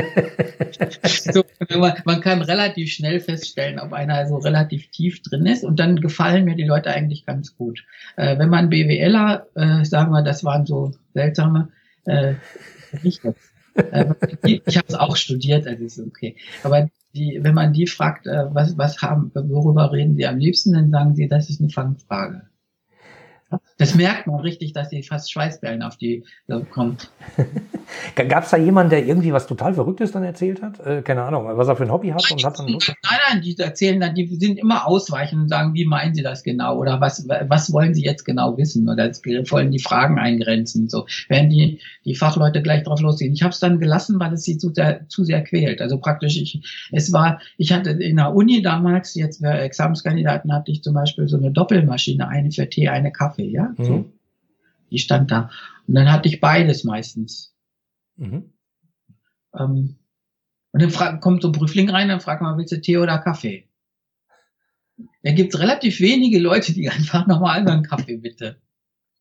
[1.31, 1.43] so,
[1.77, 6.01] man, man, kann relativ schnell feststellen, ob einer so relativ tief drin ist und dann
[6.01, 7.85] gefallen mir die Leute eigentlich ganz gut.
[8.15, 11.69] Äh, wenn man BWLer, äh, sagen wir, das waren so seltsame,
[12.05, 12.33] äh,
[13.03, 13.58] nicht jetzt
[14.43, 16.35] ich habe es auch studiert, also ist okay.
[16.63, 20.73] Aber die, wenn man die fragt, äh, was, was haben, worüber reden sie am liebsten,
[20.73, 22.43] dann sagen sie, das ist eine Fangfrage.
[23.77, 27.11] Das merkt man richtig, dass sie fast Schweißbällen auf die äh, kommt.
[28.15, 30.79] Gab es da jemanden, der irgendwie was total Verrücktes dann erzählt hat?
[30.85, 32.93] Äh, keine Ahnung, was er für ein Hobby hat nein, und hat dann Lust?
[33.03, 36.43] Nein, nein, die erzählen dann, die sind immer ausweichend und sagen, wie meinen sie das
[36.43, 36.77] genau?
[36.77, 38.87] Oder was, was wollen sie jetzt genau wissen?
[38.87, 39.09] Oder
[39.51, 40.89] wollen die Fragen eingrenzen?
[40.89, 43.33] So, werden die, die Fachleute gleich drauf losgehen.
[43.33, 45.81] Ich habe es dann gelassen, weil es sie zu sehr, zu sehr quält.
[45.81, 50.71] Also praktisch, ich, es war, ich hatte in der Uni damals, jetzt für Examenskandidaten hatte
[50.71, 53.73] ich zum Beispiel so eine Doppelmaschine, eine für Tee, eine Kaffee, ja.
[53.77, 53.83] Mhm.
[53.83, 54.05] So.
[54.91, 55.49] Die stand da.
[55.87, 57.53] Und dann hatte ich beides meistens.
[58.19, 58.53] Mhm.
[59.57, 59.95] Ähm,
[60.71, 63.67] und dann kommt so ein Prüfling rein, dann fragt man, willst du Tee oder Kaffee?
[65.23, 68.61] Da gibt's relativ wenige Leute, die einfach nochmal einen Kaffee bitte.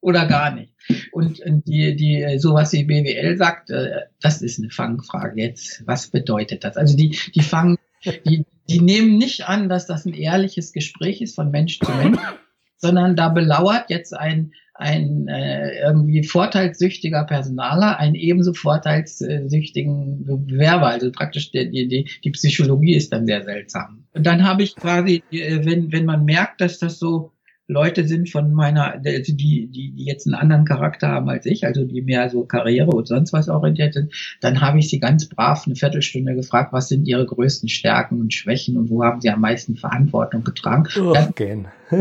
[0.01, 0.73] Oder gar nicht.
[1.11, 5.85] Und die, die, sowas wie BWL sagt, äh, das ist eine Fangfrage jetzt.
[5.87, 6.77] Was bedeutet das?
[6.77, 11.35] Also die, die fangen, die, die nehmen nicht an, dass das ein ehrliches Gespräch ist
[11.35, 12.21] von Mensch zu Mensch,
[12.77, 20.87] sondern da belauert jetzt ein, ein äh, irgendwie vorteilssüchtiger Personaler einen ebenso vorteilssüchtigen Bewerber.
[20.87, 24.05] Also praktisch die, die, die Psychologie ist dann sehr seltsam.
[24.15, 27.33] Und dann habe ich quasi, äh, wenn, wenn man merkt, dass das so
[27.67, 31.67] Leute sind von meiner, also die, die, die jetzt einen anderen Charakter haben als ich,
[31.67, 35.29] also die mehr so Karriere und sonst was orientiert sind, dann habe ich sie ganz
[35.29, 39.29] brav eine Viertelstunde gefragt, was sind ihre größten Stärken und Schwächen und wo haben sie
[39.29, 40.85] am meisten Verantwortung getragen.
[40.99, 41.69] Oh, dann,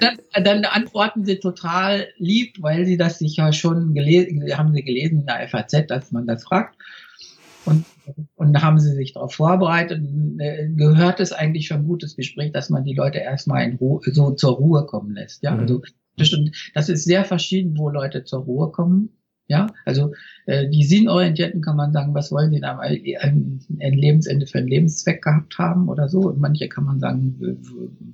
[0.00, 5.20] dann, dann, antworten sie total lieb, weil sie das sicher schon gelesen, haben sie gelesen
[5.20, 6.76] in der FAZ, dass man das fragt.
[7.64, 7.84] Und
[8.36, 10.00] Und haben sie sich darauf vorbereitet,
[10.38, 14.00] äh, gehört es eigentlich für ein gutes Gespräch, dass man die Leute erstmal in Ruhe,
[14.04, 15.42] so zur Ruhe kommen lässt.
[15.42, 15.60] Ja, mhm.
[15.60, 15.82] also
[16.74, 19.10] das ist sehr verschieden, wo Leute zur Ruhe kommen.
[19.48, 20.12] Ja, also
[20.46, 25.22] äh, die Sinnorientierten kann man sagen, was wollen sie ein, ein Lebensende für einen Lebenszweck
[25.22, 26.20] gehabt haben oder so.
[26.20, 27.36] Und manche kann man sagen,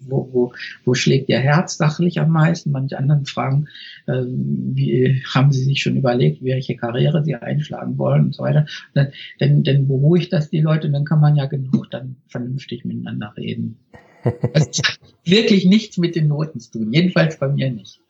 [0.06, 0.52] wo, wo,
[0.84, 2.70] wo schlägt ihr Herz sachlich am meisten?
[2.70, 3.66] Manche anderen fragen,
[4.06, 8.66] äh, wie haben sie sich schon überlegt, welche Karriere sie einschlagen wollen und so weiter.
[8.92, 9.08] Dann,
[9.38, 13.32] dann, dann beruhigt das die Leute und dann kann man ja genug dann vernünftig miteinander
[13.38, 13.78] reden.
[14.52, 14.82] Also
[15.24, 16.92] wirklich nichts mit den Noten zu tun.
[16.92, 18.00] Jedenfalls bei mir nicht.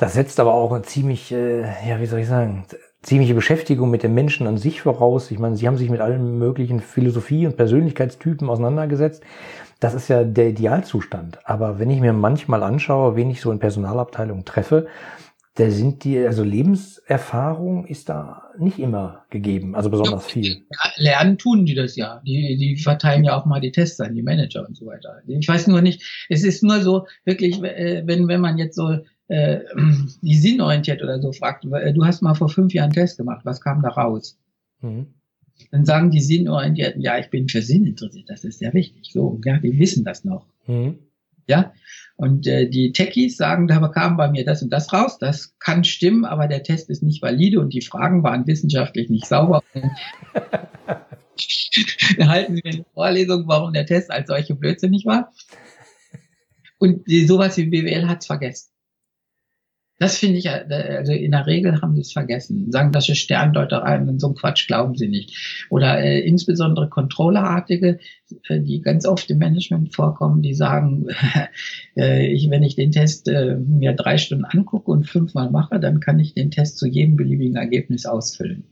[0.00, 2.64] Das setzt aber auch eine ziemlich, äh, ja, wie soll ich sagen,
[3.02, 5.30] ziemliche Beschäftigung mit dem Menschen an sich voraus.
[5.30, 9.22] Ich meine, Sie haben sich mit allen möglichen Philosophie- und Persönlichkeitstypen auseinandergesetzt.
[9.78, 11.40] Das ist ja der Idealzustand.
[11.44, 14.86] Aber wenn ich mir manchmal anschaue, wen ich so in Personalabteilungen treffe,
[15.56, 20.64] da sind die, also Lebenserfahrung ist da nicht immer gegeben, also besonders viel.
[20.96, 22.22] Lernen tun die das ja.
[22.24, 25.20] Die, die verteilen ja auch mal die Tests an die Manager und so weiter.
[25.26, 29.00] Ich weiß nur nicht, es ist nur so, wirklich, äh, wenn, wenn man jetzt so
[29.30, 29.60] äh,
[30.22, 33.44] die sinnorientiert oder so fragt, äh, du hast mal vor fünf Jahren einen Test gemacht,
[33.44, 34.38] was kam da raus?
[34.80, 35.06] Mhm.
[35.70, 39.12] Dann sagen die Sinnorientierten, ja, ich bin für Sinn interessiert, das ist sehr wichtig.
[39.12, 40.46] So, ja, die wissen das noch.
[40.66, 40.98] Mhm.
[41.46, 41.72] Ja,
[42.16, 45.18] und äh, die Techies sagen, da kam bei mir das und das raus.
[45.18, 49.26] Das kann stimmen, aber der Test ist nicht valide und die Fragen waren wissenschaftlich nicht
[49.26, 49.62] sauber.
[52.18, 55.32] Dann halten Sie mir eine Vorlesung, warum der Test als solche blödsinnig war.
[56.78, 58.69] Und die, sowas wie BWL hat's vergessen.
[60.00, 60.64] Das finde ich, äh,
[60.96, 62.72] also in der Regel haben sie es vergessen.
[62.72, 65.66] Sagen, das ist Sterndeuterei und so ein Quatsch glauben sie nicht.
[65.68, 67.98] Oder äh, insbesondere Controllerartige,
[68.48, 71.08] äh, die ganz oft im Management vorkommen, die sagen,
[71.98, 76.00] äh, ich, wenn ich den Test äh, mir drei Stunden angucke und fünfmal mache, dann
[76.00, 78.64] kann ich den Test zu jedem beliebigen Ergebnis ausfüllen.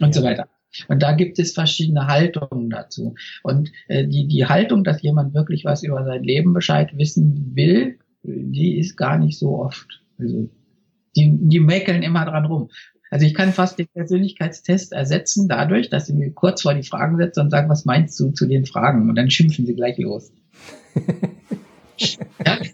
[0.00, 0.12] Und ja.
[0.12, 0.48] so weiter.
[0.88, 3.14] Und da gibt es verschiedene Haltungen dazu.
[3.42, 7.96] Und äh, die, die Haltung, dass jemand wirklich was über sein Leben Bescheid wissen will,
[8.24, 10.02] die ist gar nicht so oft.
[10.18, 10.48] Also
[11.16, 12.70] die, die mäkeln immer dran rum.
[13.10, 17.16] Also ich kann fast den Persönlichkeitstest ersetzen dadurch, dass sie mir kurz vor die Fragen
[17.16, 19.08] setzen und sagen, was meinst du zu den Fragen?
[19.08, 20.32] Und dann schimpfen sie gleich los.
[22.44, 22.58] ja?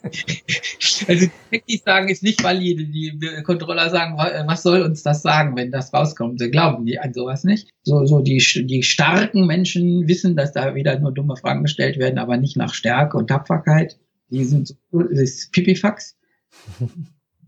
[1.09, 1.27] Also
[1.69, 2.85] die sagen, ist nicht valide.
[2.85, 6.39] Die Controller sagen, was soll uns das sagen, wenn das rauskommt?
[6.39, 7.71] Sie glauben die an sowas nicht.
[7.83, 12.19] So, so die, die starken Menschen wissen, dass da wieder nur dumme Fragen gestellt werden,
[12.19, 13.99] aber nicht nach Stärke und Tapferkeit
[14.31, 16.17] die sind das Pipifax.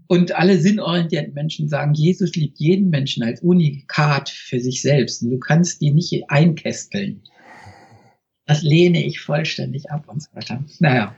[0.09, 5.22] Und alle sinnorientierten Menschen sagen, Jesus liebt jeden Menschen als Unikat für sich selbst.
[5.22, 7.22] Und du kannst die nicht einkästeln.
[8.47, 10.62] Das lehne ich vollständig ab und so weiter.
[10.80, 11.16] Naja.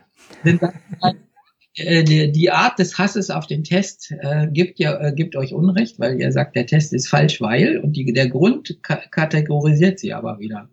[1.76, 5.98] Äh, die Art des Hasses auf den Test äh, gibt ja äh, gibt euch Unrecht,
[5.98, 8.78] weil ihr sagt, der Test ist falsch, weil und die, der Grund
[9.10, 10.68] kategorisiert sie aber wieder.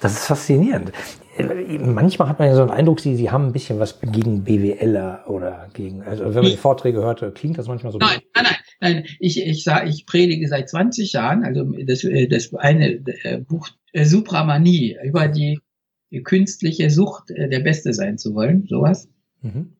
[0.00, 0.90] Das ist faszinierend
[1.38, 5.24] manchmal hat man ja so einen Eindruck, sie, sie haben ein bisschen was gegen BWLer
[5.28, 7.98] oder gegen, also wenn man die Vorträge hört, klingt das manchmal so.
[7.98, 9.04] Nein, nein, nein, nein.
[9.18, 14.04] Ich, ich sage, ich predige seit 20 Jahren, also das, das eine äh, Buch äh,
[14.04, 15.60] Supramanie über die,
[16.22, 19.08] künstliche Sucht, äh, der Beste sein zu wollen, sowas.
[19.42, 19.72] Mhm.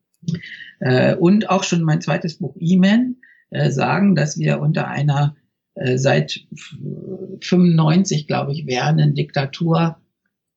[1.19, 3.17] Und auch schon mein zweites Buch E-Man
[3.51, 5.37] sagen, dass wir unter einer
[5.95, 6.41] seit
[7.41, 9.99] 95, glaube ich, währenden Diktatur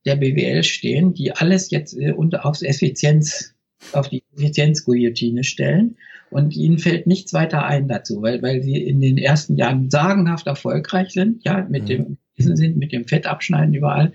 [0.06, 3.54] der BWL stehen, die alles jetzt äh, unter aufs Effizienz,
[3.92, 5.96] auf die Effizienzguillotine stellen.
[6.30, 10.46] Und ihnen fällt nichts weiter ein dazu, weil, weil sie in den ersten Jahren sagenhaft
[10.46, 11.86] erfolgreich sind, ja, mit mhm.
[11.86, 14.12] dem, sind mit dem Fettabschneiden überall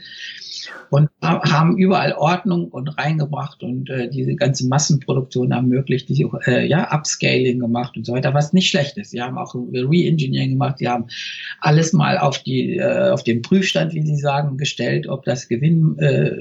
[0.90, 6.94] und haben überall Ordnung und reingebracht und äh, diese ganze Massenproduktion ermöglicht, die, äh, ja,
[6.94, 9.12] Upscaling gemacht und so weiter, was nicht schlecht ist.
[9.12, 11.06] Sie haben auch Re-Engineering gemacht, sie haben
[11.60, 15.98] alles mal auf die, äh, auf den Prüfstand, wie sie sagen, gestellt, ob das Gewinn
[16.00, 16.32] äh,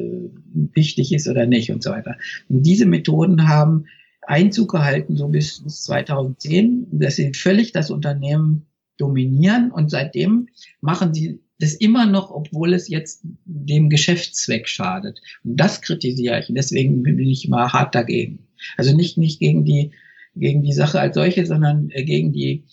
[0.75, 2.17] wichtig ist oder nicht und so weiter.
[2.49, 3.87] Und diese Methoden haben
[4.27, 8.67] Einzug gehalten, so bis, bis 2010, dass sie völlig das Unternehmen
[8.99, 10.49] dominieren und seitdem
[10.81, 15.21] machen sie das immer noch, obwohl es jetzt dem Geschäftszweck schadet.
[15.45, 16.49] Und das kritisiere ich.
[16.49, 18.49] Und deswegen bin ich mal hart dagegen.
[18.77, 19.93] Also nicht, nicht gegen die,
[20.35, 22.65] gegen die Sache als solche, sondern äh, gegen die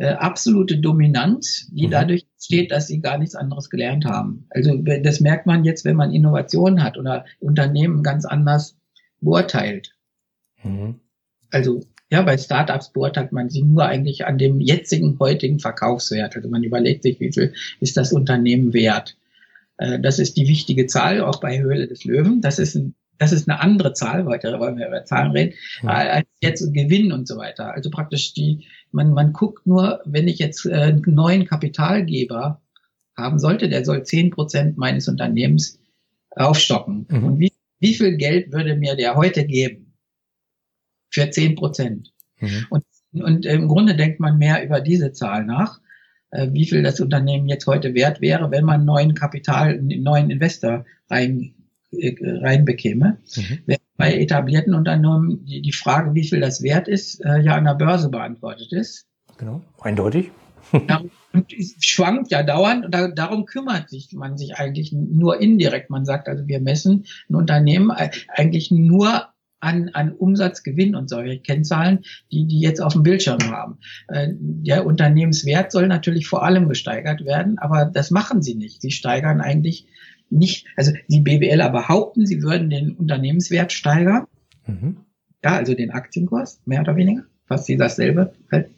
[0.00, 1.90] äh, absolute Dominanz, die mhm.
[1.90, 4.46] dadurch steht, dass sie gar nichts anderes gelernt haben.
[4.48, 8.78] Also das merkt man jetzt, wenn man Innovationen hat oder Unternehmen ganz anders
[9.20, 9.92] beurteilt.
[10.62, 11.00] Mhm.
[11.50, 16.36] Also ja, bei Startups beurteilt man sie nur eigentlich an dem jetzigen, heutigen Verkaufswert.
[16.36, 19.16] Also man überlegt sich, wie viel ist das Unternehmen wert.
[19.78, 22.40] Äh, das ist die wichtige Zahl, auch bei Höhle des Löwen.
[22.40, 25.90] Das ist, ein, das ist eine andere Zahl, heute wollen wir über Zahlen reden, ja.
[25.90, 27.72] als jetzt Gewinn und so weiter.
[27.72, 32.60] Also praktisch die, man, man guckt nur, wenn ich jetzt äh, einen neuen Kapitalgeber
[33.16, 35.78] haben sollte, der soll zehn Prozent meines Unternehmens
[36.30, 37.06] aufstocken.
[37.08, 37.24] Mhm.
[37.24, 39.89] Und wie, wie viel Geld würde mir der heute geben?
[41.10, 42.12] Für zehn Prozent.
[42.40, 42.66] Mhm.
[42.70, 45.80] Und, und im Grunde denkt man mehr über diese Zahl nach,
[46.30, 50.30] äh, wie viel das Unternehmen jetzt heute wert wäre, wenn man neuen Kapital, einen neuen
[50.30, 51.54] Investor rein,
[51.92, 53.18] äh, reinbekäme.
[53.36, 53.58] Mhm.
[53.96, 57.74] Bei etablierten Unternehmen die, die Frage, wie viel das wert ist, äh, ja an der
[57.74, 59.06] Börse beantwortet ist.
[59.38, 60.30] Genau, eindeutig.
[61.32, 65.90] und es schwankt ja dauernd und da, darum kümmert sich man sich eigentlich nur indirekt.
[65.90, 69.29] Man sagt also, wir messen ein Unternehmen eigentlich nur
[69.60, 72.00] an, an Umsatz, Gewinn und solche Kennzahlen,
[72.32, 73.78] die die jetzt auf dem Bildschirm haben.
[74.08, 78.80] Äh, der Unternehmenswert soll natürlich vor allem gesteigert werden, aber das machen sie nicht.
[78.80, 79.86] Sie steigern eigentlich
[80.30, 84.26] nicht, also die BWLer behaupten, sie würden den Unternehmenswert steigern.
[84.66, 84.98] Mhm.
[85.44, 88.68] Ja, also den Aktienkurs, mehr oder weniger, fast sie dasselbe halt.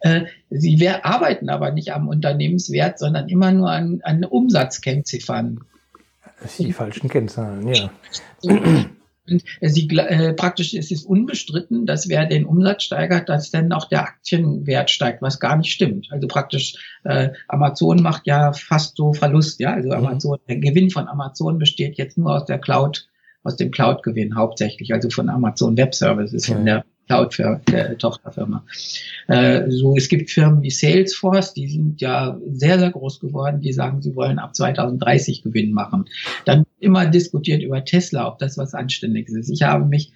[0.00, 5.60] Äh, sie arbeiten aber nicht am Unternehmenswert, sondern immer nur an, an Umsatzkennziffern.
[6.42, 7.90] Das sind die falschen Kennzahlen, ja.
[9.32, 13.88] Und sie, äh, praktisch ist es unbestritten, dass wer den Umsatz steigert, dass dann auch
[13.88, 16.08] der Aktienwert steigt, was gar nicht stimmt.
[16.10, 16.74] Also praktisch
[17.04, 19.72] äh, Amazon macht ja fast so Verlust, ja.
[19.72, 19.94] Also mhm.
[19.94, 23.08] Amazon, der Gewinn von Amazon besteht jetzt nur aus der Cloud,
[23.42, 28.64] aus dem Cloud-Gewinn hauptsächlich, also von Amazon Web Services, von für der Tochterfirma.
[29.28, 33.72] Äh, so, es gibt Firmen wie Salesforce, die sind ja sehr, sehr groß geworden, die
[33.72, 36.06] sagen, sie wollen ab 2030 Gewinn machen.
[36.44, 39.50] Dann immer diskutiert über Tesla, ob das was Anständiges ist.
[39.50, 40.12] Ich habe mich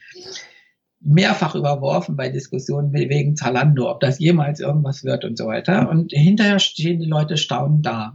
[1.00, 5.88] mehrfach überworfen bei Diskussionen wegen Zalando, ob das jemals irgendwas wird und so weiter.
[5.88, 8.14] Und hinterher stehen die Leute staunend da.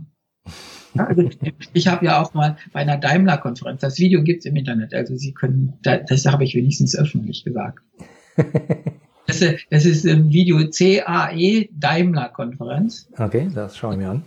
[0.98, 1.30] Also
[1.74, 5.34] ich habe ja auch mal bei einer Daimler-Konferenz, das Video gibt's im Internet, also Sie
[5.34, 7.80] können, das habe ich wenigstens öffentlich gesagt.
[9.28, 13.10] Das, das ist ein Video CAE Daimler-Konferenz.
[13.18, 14.26] Okay, das schaue ich mir an.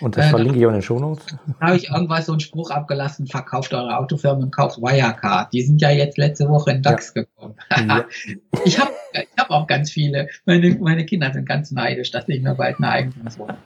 [0.00, 1.26] Und das äh, verlinke ich auch in den Shownotes.
[1.58, 5.52] Da habe ich irgendwas so einen Spruch abgelassen, verkauft eure Autofirmen und kauft Wirecard.
[5.52, 7.22] Die sind ja jetzt letzte Woche in DAX ja.
[7.22, 7.56] gekommen.
[7.70, 8.04] Ja.
[8.64, 10.28] ich habe ich hab auch ganz viele.
[10.46, 13.56] Meine, meine Kinder sind ganz neidisch, dass ich mir bald eine Eigentumswohnung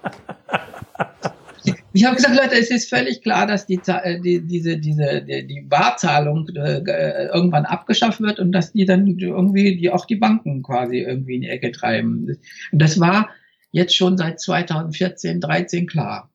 [1.95, 5.47] ich habe gesagt, Leute, es ist völlig klar, dass die, äh, die diese, diese, die,
[5.47, 10.16] die Barzahlung äh, äh, irgendwann abgeschafft wird und dass die dann irgendwie die auch die
[10.16, 12.36] Banken quasi irgendwie in die Ecke treiben.
[12.72, 13.30] Und das war
[13.70, 16.30] jetzt schon seit 2014, 13 klar.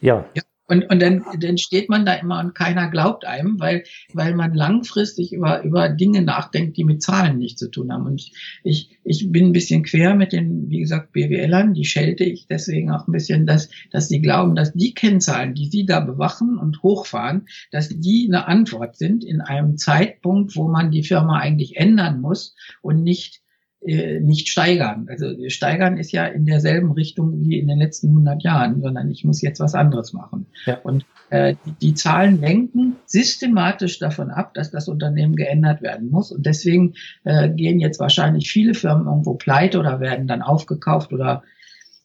[0.00, 0.28] Ja.
[0.34, 0.42] ja.
[0.70, 4.54] Und, und dann, dann steht man da immer und keiner glaubt einem, weil, weil man
[4.54, 8.06] langfristig über, über Dinge nachdenkt, die mit Zahlen nichts zu tun haben.
[8.06, 8.30] Und
[8.62, 12.92] ich, ich bin ein bisschen quer mit den, wie gesagt, BWLern, die schelte ich deswegen
[12.92, 16.84] auch ein bisschen, dass, dass sie glauben, dass die Kennzahlen, die sie da bewachen und
[16.84, 22.20] hochfahren, dass die eine Antwort sind in einem Zeitpunkt, wo man die Firma eigentlich ändern
[22.20, 23.42] muss und nicht
[23.82, 25.06] äh, nicht steigern.
[25.08, 29.24] Also steigern ist ja in derselben Richtung wie in den letzten 100 Jahren, sondern ich
[29.24, 30.46] muss jetzt was anderes machen.
[30.66, 30.78] Ja.
[30.82, 36.30] Und äh, die, die Zahlen lenken systematisch davon ab, dass das Unternehmen geändert werden muss.
[36.30, 41.42] Und deswegen äh, gehen jetzt wahrscheinlich viele Firmen irgendwo pleite oder werden dann aufgekauft oder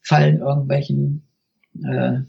[0.01, 1.27] fallen irgendwelchen
[1.83, 2.19] äh,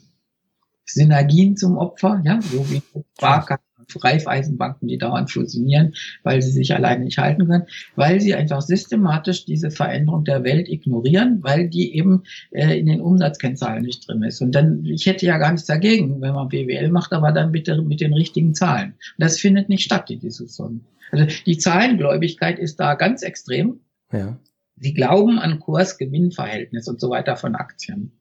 [0.87, 2.83] Synergien zum Opfer, ja, so wie
[3.17, 8.63] Sparkassen Raiffeisenbanken, die dauernd fusionieren, weil sie sich alleine nicht halten können, weil sie einfach
[8.63, 14.23] systematisch diese Veränderung der Welt ignorieren, weil die eben äh, in den Umsatzkennzahlen nicht drin
[14.23, 14.41] ist.
[14.41, 17.81] Und dann, ich hätte ja gar nichts dagegen, wenn man BWL macht, aber dann bitte
[17.83, 18.93] mit den richtigen Zahlen.
[18.93, 20.83] Und das findet nicht statt, die Diskussion.
[21.13, 23.81] Also die Zahlengläubigkeit ist da ganz extrem.
[24.13, 24.39] Ja.
[24.79, 28.13] Sie glauben an Kurs-Gewinn-Verhältnis und so weiter von Aktien.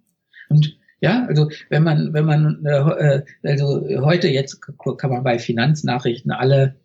[0.50, 4.60] Und ja, also wenn man, wenn man, äh, also heute jetzt
[4.98, 6.78] kann man bei Finanznachrichten alle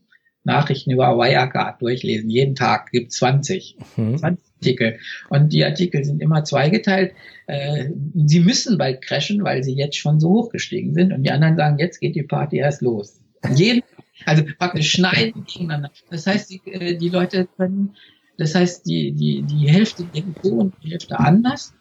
[0.44, 2.28] Nachrichten über Wirecard durchlesen.
[2.28, 4.18] Jeden Tag gibt 20, mhm.
[4.18, 4.98] 20 Artikel.
[5.30, 7.14] Und die Artikel sind immer zweigeteilt.
[7.46, 11.14] Äh, sie müssen bald crashen, weil sie jetzt schon so hochgestiegen sind.
[11.14, 13.20] Und die anderen sagen, jetzt geht die Party erst los.
[13.54, 13.82] Jeden,
[14.26, 15.90] also praktisch schneiden gegeneinander.
[16.10, 17.96] Das heißt, die, äh, die Leute können,
[18.36, 21.74] das heißt, die, die, die Hälfte denkt so und die Hälfte anders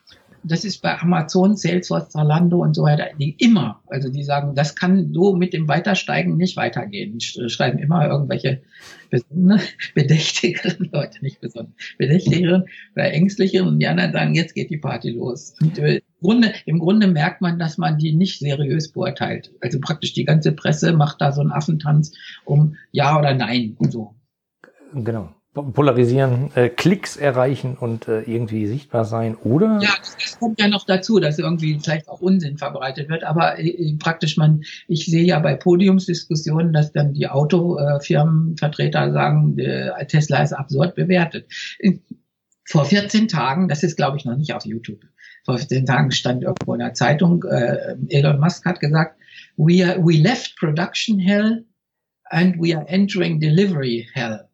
[0.44, 4.76] das ist bei Amazon, Salesforce, Zalando und so weiter, die immer, also die sagen, das
[4.76, 7.20] kann so mit dem Weitersteigen nicht weitergehen.
[7.20, 8.62] Schreiben immer irgendwelche
[9.96, 12.66] bedächtigeren Leute, nicht besonders bedächtigeren
[12.96, 15.56] oder ängstlicheren und die anderen sagen, jetzt geht die Party los.
[15.62, 19.52] Und äh, im Grunde, im Grunde merkt man, dass man die nicht seriös beurteilt.
[19.62, 22.14] Also praktisch die ganze Presse macht da so einen Affentanz
[22.46, 24.16] um Ja oder Nein und so.
[24.94, 29.80] Genau polarisieren, äh, Klicks erreichen und äh, irgendwie sichtbar sein, oder?
[29.82, 29.90] Ja,
[30.20, 34.38] das, kommt ja noch dazu, dass irgendwie vielleicht auch Unsinn verbreitet wird, aber äh, praktisch
[34.38, 40.96] man, ich sehe ja bei Podiumsdiskussionen, dass dann die Autofirmenvertreter sagen, äh, Tesla ist absurd
[40.96, 41.48] bewertet.
[42.66, 45.02] Vor 14 Tagen, das ist glaube ich noch nicht auf YouTube,
[45.46, 49.20] vor zehn Tagen stand irgendwo in der Zeitung, äh, Elon Musk hat gesagt,
[49.58, 51.66] we, are, we left production hell
[52.26, 54.49] and we are entering delivery hell.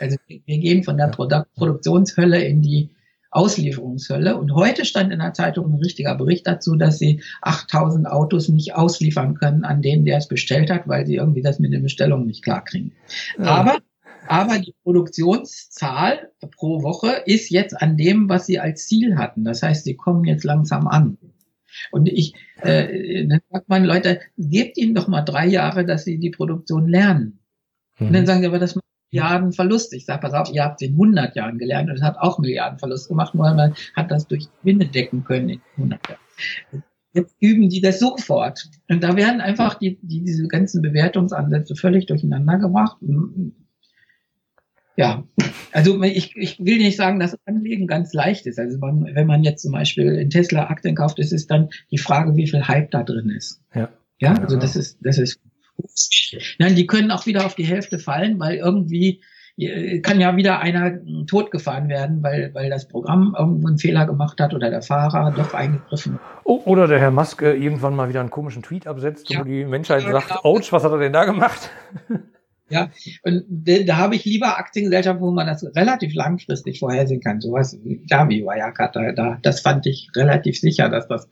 [0.00, 2.90] Also wir gehen von der Produ Produktionshölle in die
[3.30, 4.36] Auslieferungshölle.
[4.36, 8.74] Und heute stand in der Zeitung ein richtiger Bericht dazu, dass sie 8000 Autos nicht
[8.74, 12.26] ausliefern können an denen, der es bestellt hat, weil sie irgendwie das mit den Bestellungen
[12.26, 12.92] nicht klarkriegen.
[13.38, 13.44] Ja.
[13.44, 13.78] Aber,
[14.26, 19.44] aber die Produktionszahl pro Woche ist jetzt an dem, was sie als Ziel hatten.
[19.44, 21.18] Das heißt, sie kommen jetzt langsam an.
[21.90, 26.18] Und ich, äh, dann sagt man, Leute, gebt ihnen doch mal drei Jahre, dass sie
[26.18, 27.40] die Produktion lernen.
[27.98, 28.06] Mhm.
[28.06, 28.26] Und dann mhm.
[28.26, 28.78] sagen sie, aber das
[29.10, 29.92] Milliarden Verlust.
[29.94, 32.38] Ich sage, pass auf, ihr habt es in 100 Jahren gelernt und es hat auch
[32.38, 36.82] Milliarden Verlust gemacht, nur man hat das durch Gewinne decken können in 100 Jahren.
[37.14, 38.68] Jetzt üben die das sofort.
[38.88, 42.98] Und da werden einfach die, die, diese ganzen Bewertungsansätze völlig durcheinander gebracht.
[44.96, 45.24] Ja,
[45.72, 48.58] also ich, ich will nicht sagen, dass Anlegen ganz leicht ist.
[48.58, 51.98] Also man, wenn man jetzt zum Beispiel in Tesla Aktien kauft, ist es dann die
[51.98, 53.62] Frage, wie viel Hype da drin ist.
[53.74, 53.88] Ja.
[54.20, 55.40] Ja, also das ist, das ist
[56.58, 59.22] Nein, die können auch wieder auf die Hälfte fallen, weil irgendwie
[59.58, 64.40] äh, kann ja wieder einer totgefahren werden, weil, weil das Programm irgendwo einen Fehler gemacht
[64.40, 66.20] hat oder der Fahrer doch eingegriffen.
[66.44, 69.40] Oh, oder der Herr Musk äh, irgendwann mal wieder einen komischen Tweet absetzt, ja.
[69.40, 70.44] wo die Menschheit ja, sagt, genau.
[70.44, 71.70] ouch, was hat er denn da gemacht?
[72.70, 72.90] Ja,
[73.22, 77.40] und da, habe ich lieber Aktiengesellschaften, wo man das relativ langfristig vorhersehen kann.
[77.40, 81.30] Sowas, ja, wie Wirecard, da, da, das fand ich relativ sicher, dass das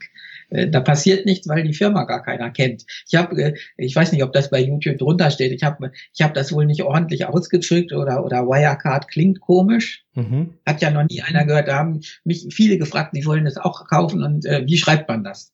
[0.51, 2.85] äh, da passiert nichts, weil die Firma gar keiner kennt.
[3.09, 5.53] Ich habe, äh, ich weiß nicht, ob das bei YouTube drunter steht.
[5.53, 10.05] Ich habe, ich habe das wohl nicht ordentlich ausgedrückt oder oder Wirecard klingt komisch.
[10.15, 10.55] Mhm.
[10.67, 11.69] Hat ja noch nie einer gehört.
[11.69, 15.25] Da haben mich viele gefragt, die wollen das auch kaufen und äh, wie schreibt man
[15.25, 15.53] das?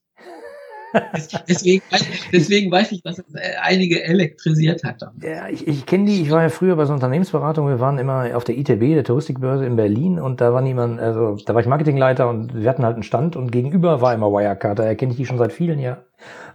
[1.47, 1.83] Deswegen,
[2.31, 5.01] deswegen weiß ich, dass es äh, einige elektrisiert hat.
[5.21, 7.97] Ja, ich, ich kenne die, ich war ja früher bei so einer Unternehmensberatung, wir waren
[7.97, 11.61] immer auf der ITB, der Touristikbörse in Berlin und da war niemand, also da war
[11.61, 15.11] ich Marketingleiter und wir hatten halt einen Stand und gegenüber war immer Wirecard, da erkenne
[15.11, 16.03] ich die schon seit vielen Jahren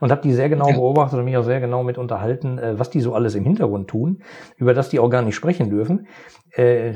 [0.01, 0.75] und habe die sehr genau ja.
[0.75, 3.89] beobachtet und mich auch sehr genau mit unterhalten, äh, was die so alles im Hintergrund
[3.89, 4.23] tun,
[4.57, 6.07] über das die auch gar nicht sprechen dürfen.
[6.53, 6.93] Äh,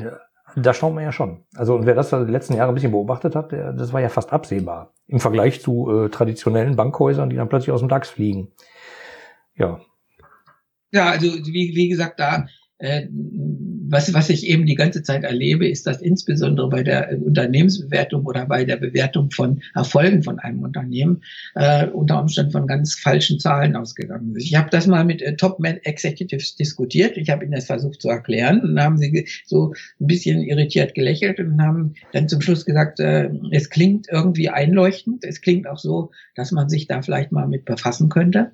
[0.55, 1.43] da schaut man ja schon.
[1.55, 4.09] Also und wer das die letzten Jahre ein bisschen beobachtet hat, der, das war ja
[4.09, 8.51] fast absehbar im Vergleich zu äh, traditionellen Bankhäusern, die dann plötzlich aus dem DAX fliegen.
[9.55, 9.79] Ja.
[10.91, 12.45] Ja, also wie, wie gesagt, da
[13.93, 18.45] was, was ich eben die ganze Zeit erlebe, ist, dass insbesondere bei der Unternehmensbewertung oder
[18.45, 21.21] bei der Bewertung von Erfolgen von einem Unternehmen
[21.55, 24.45] äh, unter Umständen von ganz falschen Zahlen ausgegangen ist.
[24.45, 27.17] Ich habe das mal mit äh, Top-Executives diskutiert.
[27.17, 31.39] Ich habe ihnen das versucht zu erklären und haben sie so ein bisschen irritiert gelächelt
[31.39, 35.23] und haben dann zum Schluss gesagt, äh, es klingt irgendwie einleuchtend.
[35.23, 38.51] Es klingt auch so, dass man sich da vielleicht mal mit befassen könnte.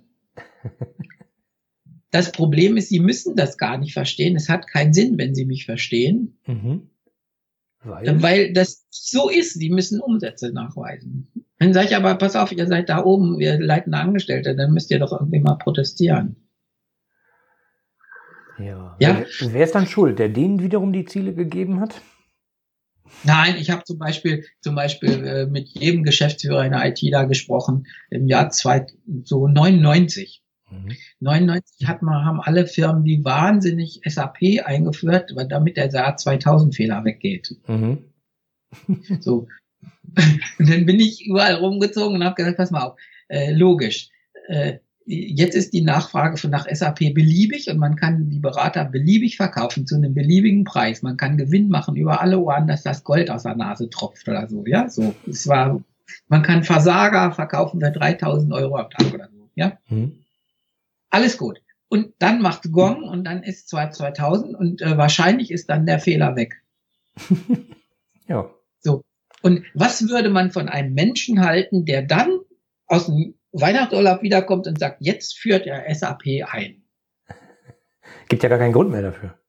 [2.11, 4.35] Das Problem ist, sie müssen das gar nicht verstehen.
[4.35, 6.39] Es hat keinen Sinn, wenn sie mich verstehen.
[6.47, 6.89] Mhm.
[7.83, 8.21] Weil?
[8.21, 9.53] Weil das so ist.
[9.53, 11.31] Sie müssen Umsätze nachweisen.
[11.59, 14.91] Dann sage ich aber, pass auf, ihr seid da oben, ihr leitende Angestellte, dann müsst
[14.91, 16.35] ihr doch irgendwie mal protestieren.
[18.57, 18.97] Ja.
[18.99, 19.25] ja.
[19.39, 20.19] Wer, ist dann schuld?
[20.19, 22.01] Der denen wiederum die Ziele gegeben hat?
[23.23, 27.23] Nein, ich habe zum Beispiel zum Beispiel äh, mit jedem Geschäftsführer in der IT da
[27.23, 28.85] gesprochen im Jahr zwei,
[29.23, 30.38] so 99.
[30.71, 30.91] Mhm.
[31.19, 37.03] 99 hat man, haben alle Firmen wie wahnsinnig SAP eingeführt, damit der SAP 2000 Fehler
[37.03, 37.55] weggeht.
[37.67, 38.05] Mhm.
[39.19, 39.47] so.
[40.59, 44.09] Und dann bin ich überall rumgezogen und habe gesagt, pass mal auf, äh, logisch.
[44.47, 49.37] Äh, jetzt ist die Nachfrage von nach SAP beliebig und man kann die Berater beliebig
[49.37, 51.01] verkaufen zu einem beliebigen Preis.
[51.01, 54.47] Man kann Gewinn machen über alle Ohren, dass das Gold aus der Nase tropft oder
[54.47, 54.63] so.
[54.67, 55.15] Ja, so.
[55.27, 55.81] Es war,
[56.27, 59.49] man kann Versager verkaufen für 3000 Euro am Tag oder so.
[59.55, 59.77] Ja.
[59.89, 60.13] Mhm.
[61.09, 61.61] Alles gut.
[61.89, 65.99] Und dann macht Gong und dann ist zwar 2000 und äh, wahrscheinlich ist dann der
[65.99, 66.61] Fehler weg.
[68.27, 68.53] ja.
[68.79, 69.01] So.
[69.41, 72.39] Und was würde man von einem Menschen halten, der dann
[72.85, 76.83] aus dem Weihnachtsurlaub wiederkommt und sagt, jetzt führt er SAP ein?
[78.29, 79.39] Gibt ja gar keinen Grund mehr dafür.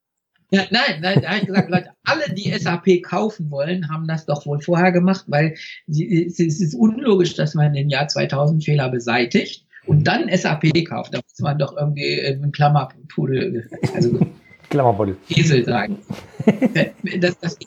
[0.52, 4.26] Ja, nein, nein, da habe ich gesagt, Leute, alle, die SAP kaufen wollen, haben das
[4.26, 5.54] doch wohl vorher gemacht, weil
[5.86, 11.18] es ist unlogisch, dass man den Jahr 2000 Fehler beseitigt und dann SAP kauft, da
[11.18, 14.18] muss man doch irgendwie äh, einen Klammerpudel, also
[14.70, 15.16] Klammerpudel.
[15.28, 15.99] Esel sagen.
[17.20, 17.59] das, das,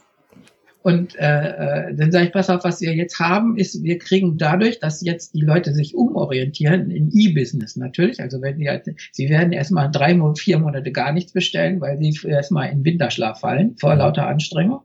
[0.84, 4.38] und äh, äh, dann sage ich, pass auf, was wir jetzt haben, ist, wir kriegen
[4.38, 8.20] dadurch, dass jetzt die Leute sich umorientieren in E-Business natürlich.
[8.20, 12.28] Also wenn die halt, sie werden erstmal drei, vier Monate gar nichts bestellen, weil sie
[12.28, 14.82] erstmal in Winterschlaf fallen vor lauter Anstrengung.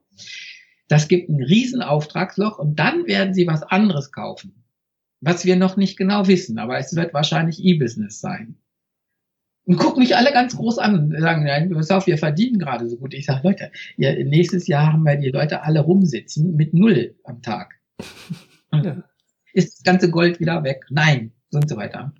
[0.86, 4.54] Das gibt ein riesen Auftragsloch und dann werden sie was anderes kaufen
[5.20, 8.56] was wir noch nicht genau wissen, aber es wird wahrscheinlich E-Business sein.
[9.64, 12.88] Und gucken mich alle ganz groß an und sagen, nein, pass auf, wir verdienen gerade
[12.88, 13.12] so gut.
[13.12, 17.42] Ich sage, Leute, ja, nächstes Jahr haben wir die Leute alle rumsitzen mit null am
[17.42, 17.74] Tag.
[18.70, 19.02] Ja.
[19.54, 20.84] ist das ganze Gold wieder weg?
[20.90, 22.12] Nein, und so weiter.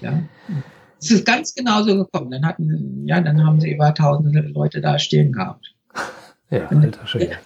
[0.00, 0.24] Ja.
[1.00, 2.32] Es ist ganz genauso gekommen.
[2.32, 5.74] Dann hatten, ja, dann haben sie über tausende Leute da stehen gehabt.
[6.52, 7.38] Ja, alter Schwede.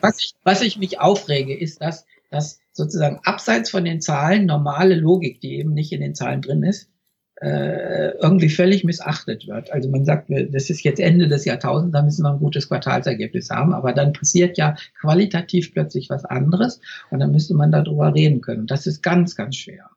[0.00, 4.94] Was ich, was ich mich aufrege, ist, dass, dass sozusagen abseits von den Zahlen normale
[4.94, 6.90] Logik, die eben nicht in den Zahlen drin ist,
[7.40, 9.70] äh, irgendwie völlig missachtet wird.
[9.70, 13.50] Also man sagt, das ist jetzt Ende des Jahrtausends, da müssen wir ein gutes Quartalsergebnis
[13.50, 18.40] haben, aber dann passiert ja qualitativ plötzlich was anderes und dann müsste man darüber reden
[18.40, 18.66] können.
[18.66, 19.90] Das ist ganz, ganz schwer.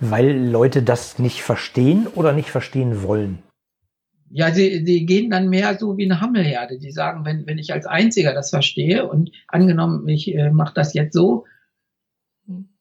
[0.00, 3.43] Weil Leute das nicht verstehen oder nicht verstehen wollen?
[4.30, 6.78] Ja, sie, sie gehen dann mehr so wie eine Hammelherde.
[6.78, 10.94] Die sagen, wenn, wenn ich als Einziger das verstehe und angenommen, ich äh, mache das
[10.94, 11.44] jetzt so,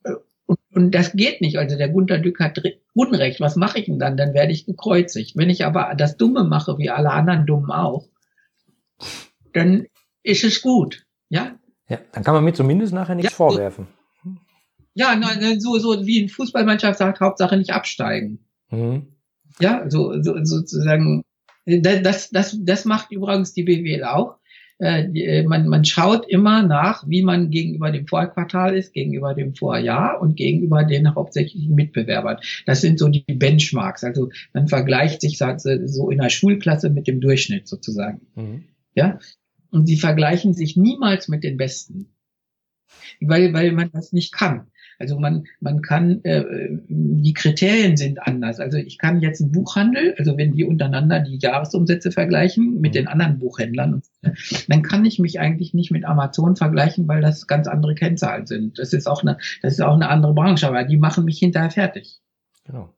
[0.04, 0.14] äh,
[0.46, 1.58] und, und das geht nicht.
[1.58, 2.62] Also der Gunter Dück hat
[2.94, 3.40] Unrecht.
[3.40, 4.18] Was mache ich denn dann?
[4.18, 5.38] Dann werde ich gekreuzigt.
[5.38, 8.08] Wenn ich aber das Dumme mache, wie alle anderen Dummen auch,
[9.54, 9.86] dann
[10.24, 11.06] ist es gut.
[11.30, 11.60] Ja?
[11.90, 13.88] Ja, dann kann man mir zumindest nachher nichts ja, vorwerfen.
[14.96, 15.20] Ja,
[15.58, 18.46] so, so wie ein Fußballmannschaft sagt, Hauptsache nicht absteigen.
[18.70, 19.08] Mhm.
[19.60, 21.24] Ja, so, so sozusagen,
[21.66, 24.38] das, das, das macht übrigens die BWL auch.
[24.80, 29.56] Äh, äh, man, man schaut immer nach, wie man gegenüber dem Vorquartal ist, gegenüber dem
[29.56, 32.38] Vorjahr und gegenüber den hauptsächlichen Mitbewerbern.
[32.66, 34.04] Das sind so die Benchmarks.
[34.04, 38.22] Also man vergleicht sich so in der Schulklasse mit dem Durchschnitt sozusagen.
[38.36, 38.64] Mhm.
[38.96, 39.20] Ja,
[39.72, 42.10] und sie vergleichen sich niemals mit den Besten,
[43.22, 44.68] weil weil man das nicht kann.
[45.00, 46.44] Also man, man kann, äh,
[46.88, 48.60] die Kriterien sind anders.
[48.60, 52.98] Also ich kann jetzt einen Buchhandel, also wenn die untereinander die Jahresumsätze vergleichen mit mhm.
[52.98, 54.02] den anderen Buchhändlern,
[54.68, 58.80] dann kann ich mich eigentlich nicht mit Amazon vergleichen, weil das ganz andere Kennzahlen sind.
[58.80, 61.72] Das ist auch eine, das ist auch eine andere Branche, aber die machen mich hinterher
[61.72, 62.22] fertig.
[62.66, 62.94] Genau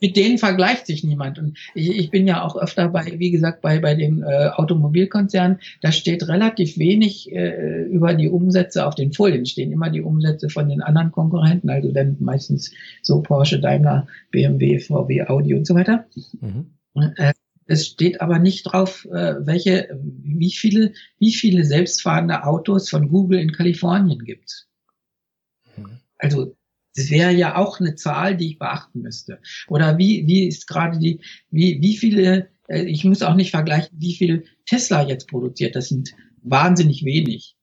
[0.00, 1.38] mit denen vergleicht sich niemand.
[1.38, 5.58] Und ich, ich bin ja auch öfter bei, wie gesagt, bei, bei den äh, Automobilkonzernen,
[5.80, 10.48] da steht relativ wenig äh, über die Umsätze auf den Folien, stehen immer die Umsätze
[10.48, 12.70] von den anderen Konkurrenten, also dann meistens
[13.02, 16.06] so Porsche, Daimler, BMW, VW, Audi und so weiter.
[16.40, 16.66] Mhm.
[17.16, 17.32] Äh,
[17.66, 23.40] es steht aber nicht drauf, äh, welche, wie viele, wie viele selbstfahrende Autos von Google
[23.40, 24.66] in Kalifornien gibt.
[25.76, 25.98] Mhm.
[26.16, 26.56] Also
[26.98, 29.40] das wäre ja auch eine Zahl, die ich beachten müsste.
[29.68, 31.20] Oder wie, wie ist gerade die,
[31.50, 35.76] wie, wie viele, äh, ich muss auch nicht vergleichen, wie viel Tesla jetzt produziert.
[35.76, 37.56] Das sind wahnsinnig wenig.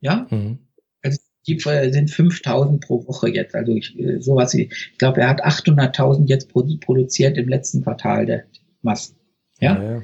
[0.00, 0.26] Ja?
[0.30, 0.58] Mhm.
[1.02, 3.54] Also die sind 5000 pro Woche jetzt.
[3.54, 8.26] Also ich, äh, sowas wie, ich glaube, er hat 800.000 jetzt produziert im letzten Quartal
[8.26, 8.44] der
[8.82, 9.16] Massen.
[9.60, 9.80] Ja?
[9.80, 10.02] ja, ja.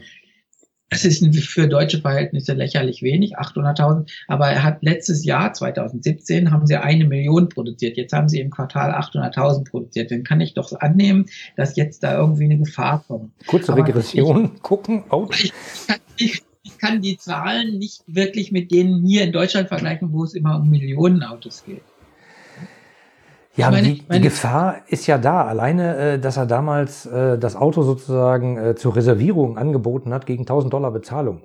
[0.88, 4.08] Das ist für deutsche Verhältnisse lächerlich wenig, 800.000.
[4.28, 7.96] Aber er hat letztes Jahr, 2017, haben sie eine Million produziert.
[7.96, 10.12] Jetzt haben sie im Quartal 800.000 produziert.
[10.12, 11.26] Dann kann ich doch annehmen,
[11.56, 13.32] dass jetzt da irgendwie eine Gefahr kommt.
[13.46, 15.02] Kurze Aber Regression ich, gucken.
[15.30, 15.52] Ich,
[15.88, 20.22] kann, ich, ich kann die Zahlen nicht wirklich mit denen hier in Deutschland vergleichen, wo
[20.22, 21.82] es immer um Millionen Autos geht.
[23.56, 25.46] Ja, meine, die, meine, die Gefahr ist ja da.
[25.46, 30.42] Alleine, äh, dass er damals äh, das Auto sozusagen äh, zur Reservierung angeboten hat gegen
[30.42, 31.42] 1000 Dollar Bezahlung.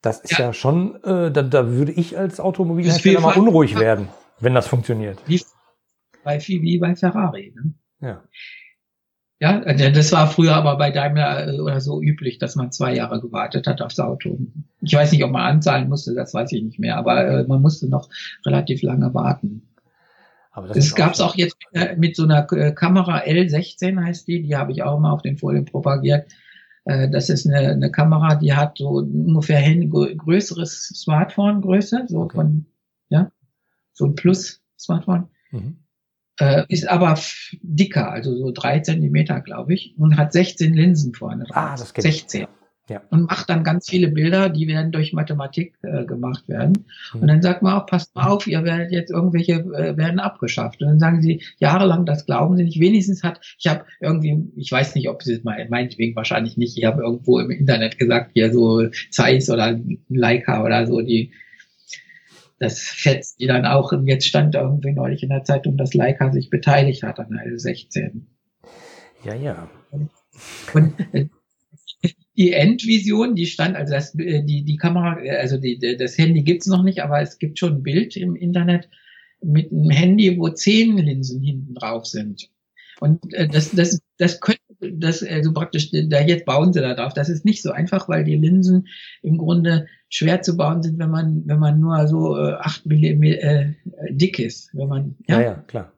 [0.00, 3.80] Das ist ja, ja schon, äh, da, da würde ich als Automobilhersteller mal unruhig ja.
[3.80, 5.18] werden, wenn das funktioniert.
[5.26, 5.42] Wie
[6.22, 7.52] bei, wie bei Ferrari.
[7.56, 7.74] Ne?
[8.00, 8.22] Ja.
[9.40, 12.94] Ja, äh, das war früher aber bei Daimler äh, oder so üblich, dass man zwei
[12.94, 14.38] Jahre gewartet hat aufs Auto.
[14.80, 17.62] Ich weiß nicht, ob man anzahlen musste, das weiß ich nicht mehr, aber äh, man
[17.62, 18.08] musste noch
[18.44, 19.67] relativ lange warten.
[20.66, 21.56] Das, gab es auch jetzt
[21.96, 25.36] mit so einer äh, Kamera L16 heißt die, die habe ich auch mal auf den
[25.36, 26.30] Folien propagiert.
[26.84, 32.36] Äh, das ist eine, eine Kamera, die hat so ungefähr hin größeres Smartphone-Größe, so okay.
[32.36, 32.66] von,
[33.08, 33.30] ja,
[33.92, 35.28] so ein Plus-Smartphone.
[35.50, 35.78] Mhm.
[36.40, 37.18] Äh, ist aber
[37.62, 41.46] dicker, also so drei Zentimeter, glaube ich, und hat 16 Linsen vorne.
[41.50, 42.46] Ah, das geht 16.
[42.88, 43.02] Ja.
[43.10, 46.86] Und macht dann ganz viele Bilder, die werden durch Mathematik äh, gemacht werden.
[47.12, 47.20] Mhm.
[47.20, 50.80] Und dann sagt man auch, passt mal auf, ihr werdet jetzt irgendwelche äh, werden abgeschafft.
[50.80, 52.80] Und dann sagen sie, jahrelang, das glauben sie nicht.
[52.80, 56.78] Wenigstens hat, ich habe irgendwie, ich weiß nicht, ob sie es mal, meinetwegen wahrscheinlich nicht,
[56.78, 59.78] ich habe irgendwo im Internet gesagt, hier so Zeiss oder
[60.08, 61.32] Leica oder so, die
[62.58, 63.92] das fetzt die dann auch.
[63.92, 67.46] Und jetzt stand irgendwie neulich in der Zeitung, dass Leica sich beteiligt hat an der
[67.52, 68.22] L16.
[69.24, 69.70] Ja, ja.
[70.74, 71.26] Und äh,
[72.38, 76.42] die Endvision, die stand, also das, äh, die, die Kamera, äh, also die, das Handy
[76.42, 78.88] gibt's noch nicht, aber es gibt schon ein Bild im Internet
[79.42, 82.48] mit einem Handy, wo zehn Linsen hinten drauf sind.
[83.00, 87.12] Und äh, das, das, das könnte, das, also praktisch, da jetzt bauen sie da drauf.
[87.12, 88.86] Das ist nicht so einfach, weil die Linsen
[89.22, 93.62] im Grunde schwer zu bauen sind, wenn man, wenn man nur so äh, acht Millimeter
[93.62, 93.74] äh,
[94.10, 94.70] dick ist.
[94.74, 95.92] Wenn man, ja, ja, ja klar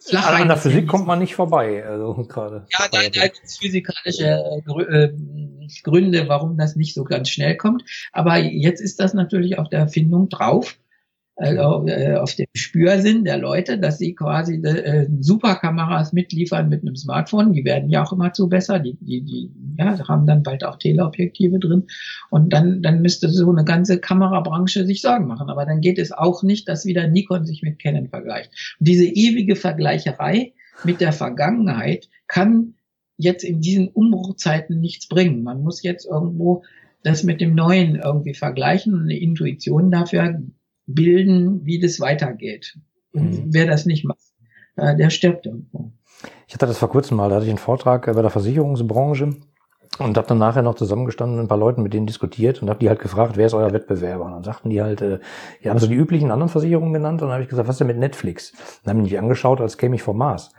[0.00, 2.66] flach An der Physik kommt man nicht vorbei, also gerade.
[2.70, 5.12] Ja, da, da gibt es physikalische äh,
[5.82, 7.84] Gründe, warum das nicht so ganz schnell kommt.
[8.12, 10.76] Aber jetzt ist das natürlich auf der Erfindung drauf.
[11.38, 16.80] Also, äh, auf dem Spürsinn der Leute, dass sie quasi äh, super Kameras mitliefern mit
[16.80, 17.52] einem Smartphone.
[17.52, 18.78] Die werden ja auch immer zu besser.
[18.78, 21.88] Die, die, die ja, haben dann bald auch Teleobjektive drin.
[22.30, 25.50] Und dann, dann müsste so eine ganze Kamerabranche sich Sorgen machen.
[25.50, 28.50] Aber dann geht es auch nicht, dass wieder Nikon sich mit Canon vergleicht.
[28.80, 32.76] Und diese ewige Vergleicherei mit der Vergangenheit kann
[33.18, 35.42] jetzt in diesen Umbruchzeiten nichts bringen.
[35.42, 36.64] Man muss jetzt irgendwo
[37.02, 40.22] das mit dem Neuen irgendwie vergleichen und eine Intuition dafür
[40.86, 42.78] bilden, wie das weitergeht.
[43.12, 43.44] Und mhm.
[43.50, 44.20] wer das nicht macht,
[44.76, 45.92] äh, der stirbt irgendwo.
[46.46, 49.36] Ich hatte das vor kurzem mal, da hatte ich einen Vortrag bei der Versicherungsbranche
[49.98, 52.78] und habe dann nachher noch zusammengestanden mit ein paar Leuten, mit denen diskutiert und habe
[52.78, 54.24] die halt gefragt, wer ist euer Wettbewerber?
[54.24, 55.18] Und dann sagten die halt, äh,
[55.62, 57.78] die haben so die üblichen anderen Versicherungen genannt und dann habe ich gesagt, was ist
[57.80, 58.52] denn mit Netflix?
[58.84, 60.52] Dann haben die mich angeschaut, als käme ich vom Mars.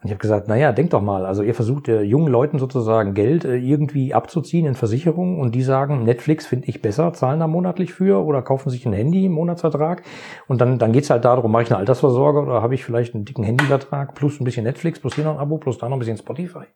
[0.00, 3.14] Und ich habe gesagt, naja, denkt doch mal, also ihr versucht äh, jungen Leuten sozusagen
[3.14, 7.48] Geld äh, irgendwie abzuziehen in Versicherungen und die sagen, Netflix finde ich besser, zahlen da
[7.48, 10.04] monatlich für oder kaufen sich ein Handy im Monatsvertrag
[10.46, 13.24] und dann, dann geht's halt darum, mache ich eine Altersvorsorge oder habe ich vielleicht einen
[13.24, 15.98] dicken Handyvertrag plus ein bisschen Netflix, plus hier noch ein Abo, plus da noch ein
[15.98, 16.66] bisschen Spotify.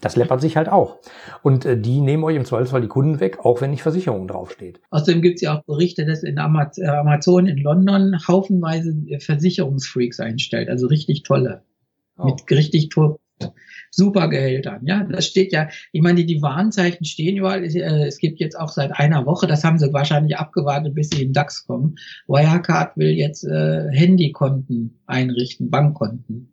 [0.00, 0.96] Das läppert sich halt auch.
[1.42, 4.80] Und äh, die nehmen euch im Zweifelsfall die Kunden weg, auch wenn nicht Versicherung draufsteht.
[4.88, 10.86] Außerdem gibt's ja auch Berichte, dass in äh, Amazon in London haufenweise Versicherungsfreaks einstellt, also
[10.86, 11.64] richtig tolle.
[12.24, 13.20] Mit richtig Tur
[13.90, 14.80] super Gehältern.
[14.86, 17.64] Ja, das steht ja, ich meine, die Warnzeichen stehen überall.
[17.64, 21.22] Äh, es gibt jetzt auch seit einer Woche, das haben sie wahrscheinlich abgewartet, bis sie
[21.22, 21.96] in DAX kommen.
[22.26, 26.52] Wirecard will jetzt äh, Handykonten einrichten, Bankkonten.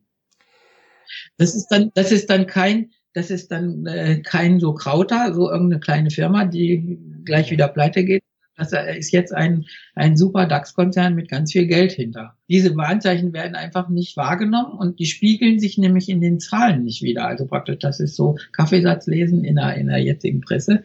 [1.38, 5.50] Das ist dann, das ist dann kein, das ist dann äh, kein so Krauter, so
[5.50, 8.24] irgendeine kleine Firma, die gleich wieder pleite geht,
[8.60, 12.36] das ist jetzt ein, ein super DAX-Konzern mit ganz viel Geld hinter.
[12.50, 17.02] Diese Warnzeichen werden einfach nicht wahrgenommen und die spiegeln sich nämlich in den Zahlen nicht
[17.02, 17.26] wieder.
[17.26, 20.84] Also praktisch, das ist so Kaffeesatzlesen in der, in der jetzigen Presse.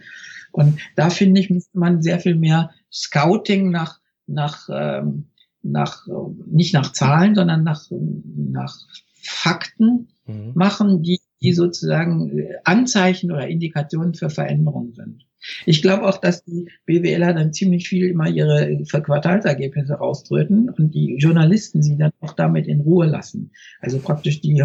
[0.53, 5.27] Und da finde ich, müsste man sehr viel mehr Scouting nach, nach, ähm,
[5.63, 6.07] nach,
[6.47, 8.79] nicht nach Zahlen, sondern nach, nach
[9.21, 10.53] Fakten mhm.
[10.55, 15.25] machen, die, die sozusagen Anzeichen oder Indikationen für Veränderungen sind.
[15.67, 21.17] Ich glaube auch, dass die BWLer dann ziemlich viel immer ihre Quartalsergebnisse rauströten und die
[21.17, 23.53] Journalisten sie dann auch damit in Ruhe lassen.
[23.81, 24.65] Also praktisch die,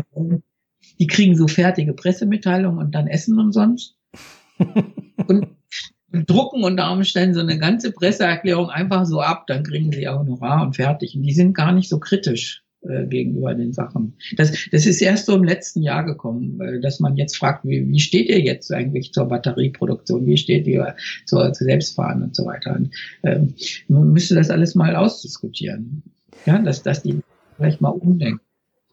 [0.99, 3.95] die kriegen so fertige Pressemitteilungen und dann essen umsonst.
[5.27, 5.47] und,
[6.11, 10.19] und drucken unter Umständen so eine ganze Presseerklärung einfach so ab, dann kriegen sie auch
[10.19, 11.15] Honorar und fertig.
[11.15, 14.13] Und die sind gar nicht so kritisch äh, gegenüber den Sachen.
[14.37, 17.87] Das, das ist erst so im letzten Jahr gekommen, äh, dass man jetzt fragt, wie,
[17.89, 22.45] wie steht ihr jetzt eigentlich zur Batterieproduktion, wie steht ihr zur, zur Selbstfahren und so
[22.45, 22.75] weiter.
[22.75, 22.91] Und,
[23.23, 23.53] ähm,
[23.87, 26.03] man müsste das alles mal ausdiskutieren.
[26.45, 27.19] Ja, dass, dass die
[27.57, 28.39] vielleicht mal umdenken.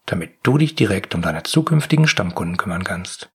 [0.07, 3.32] damit du dich direkt um deine zukünftigen Stammkunden kümmern kannst.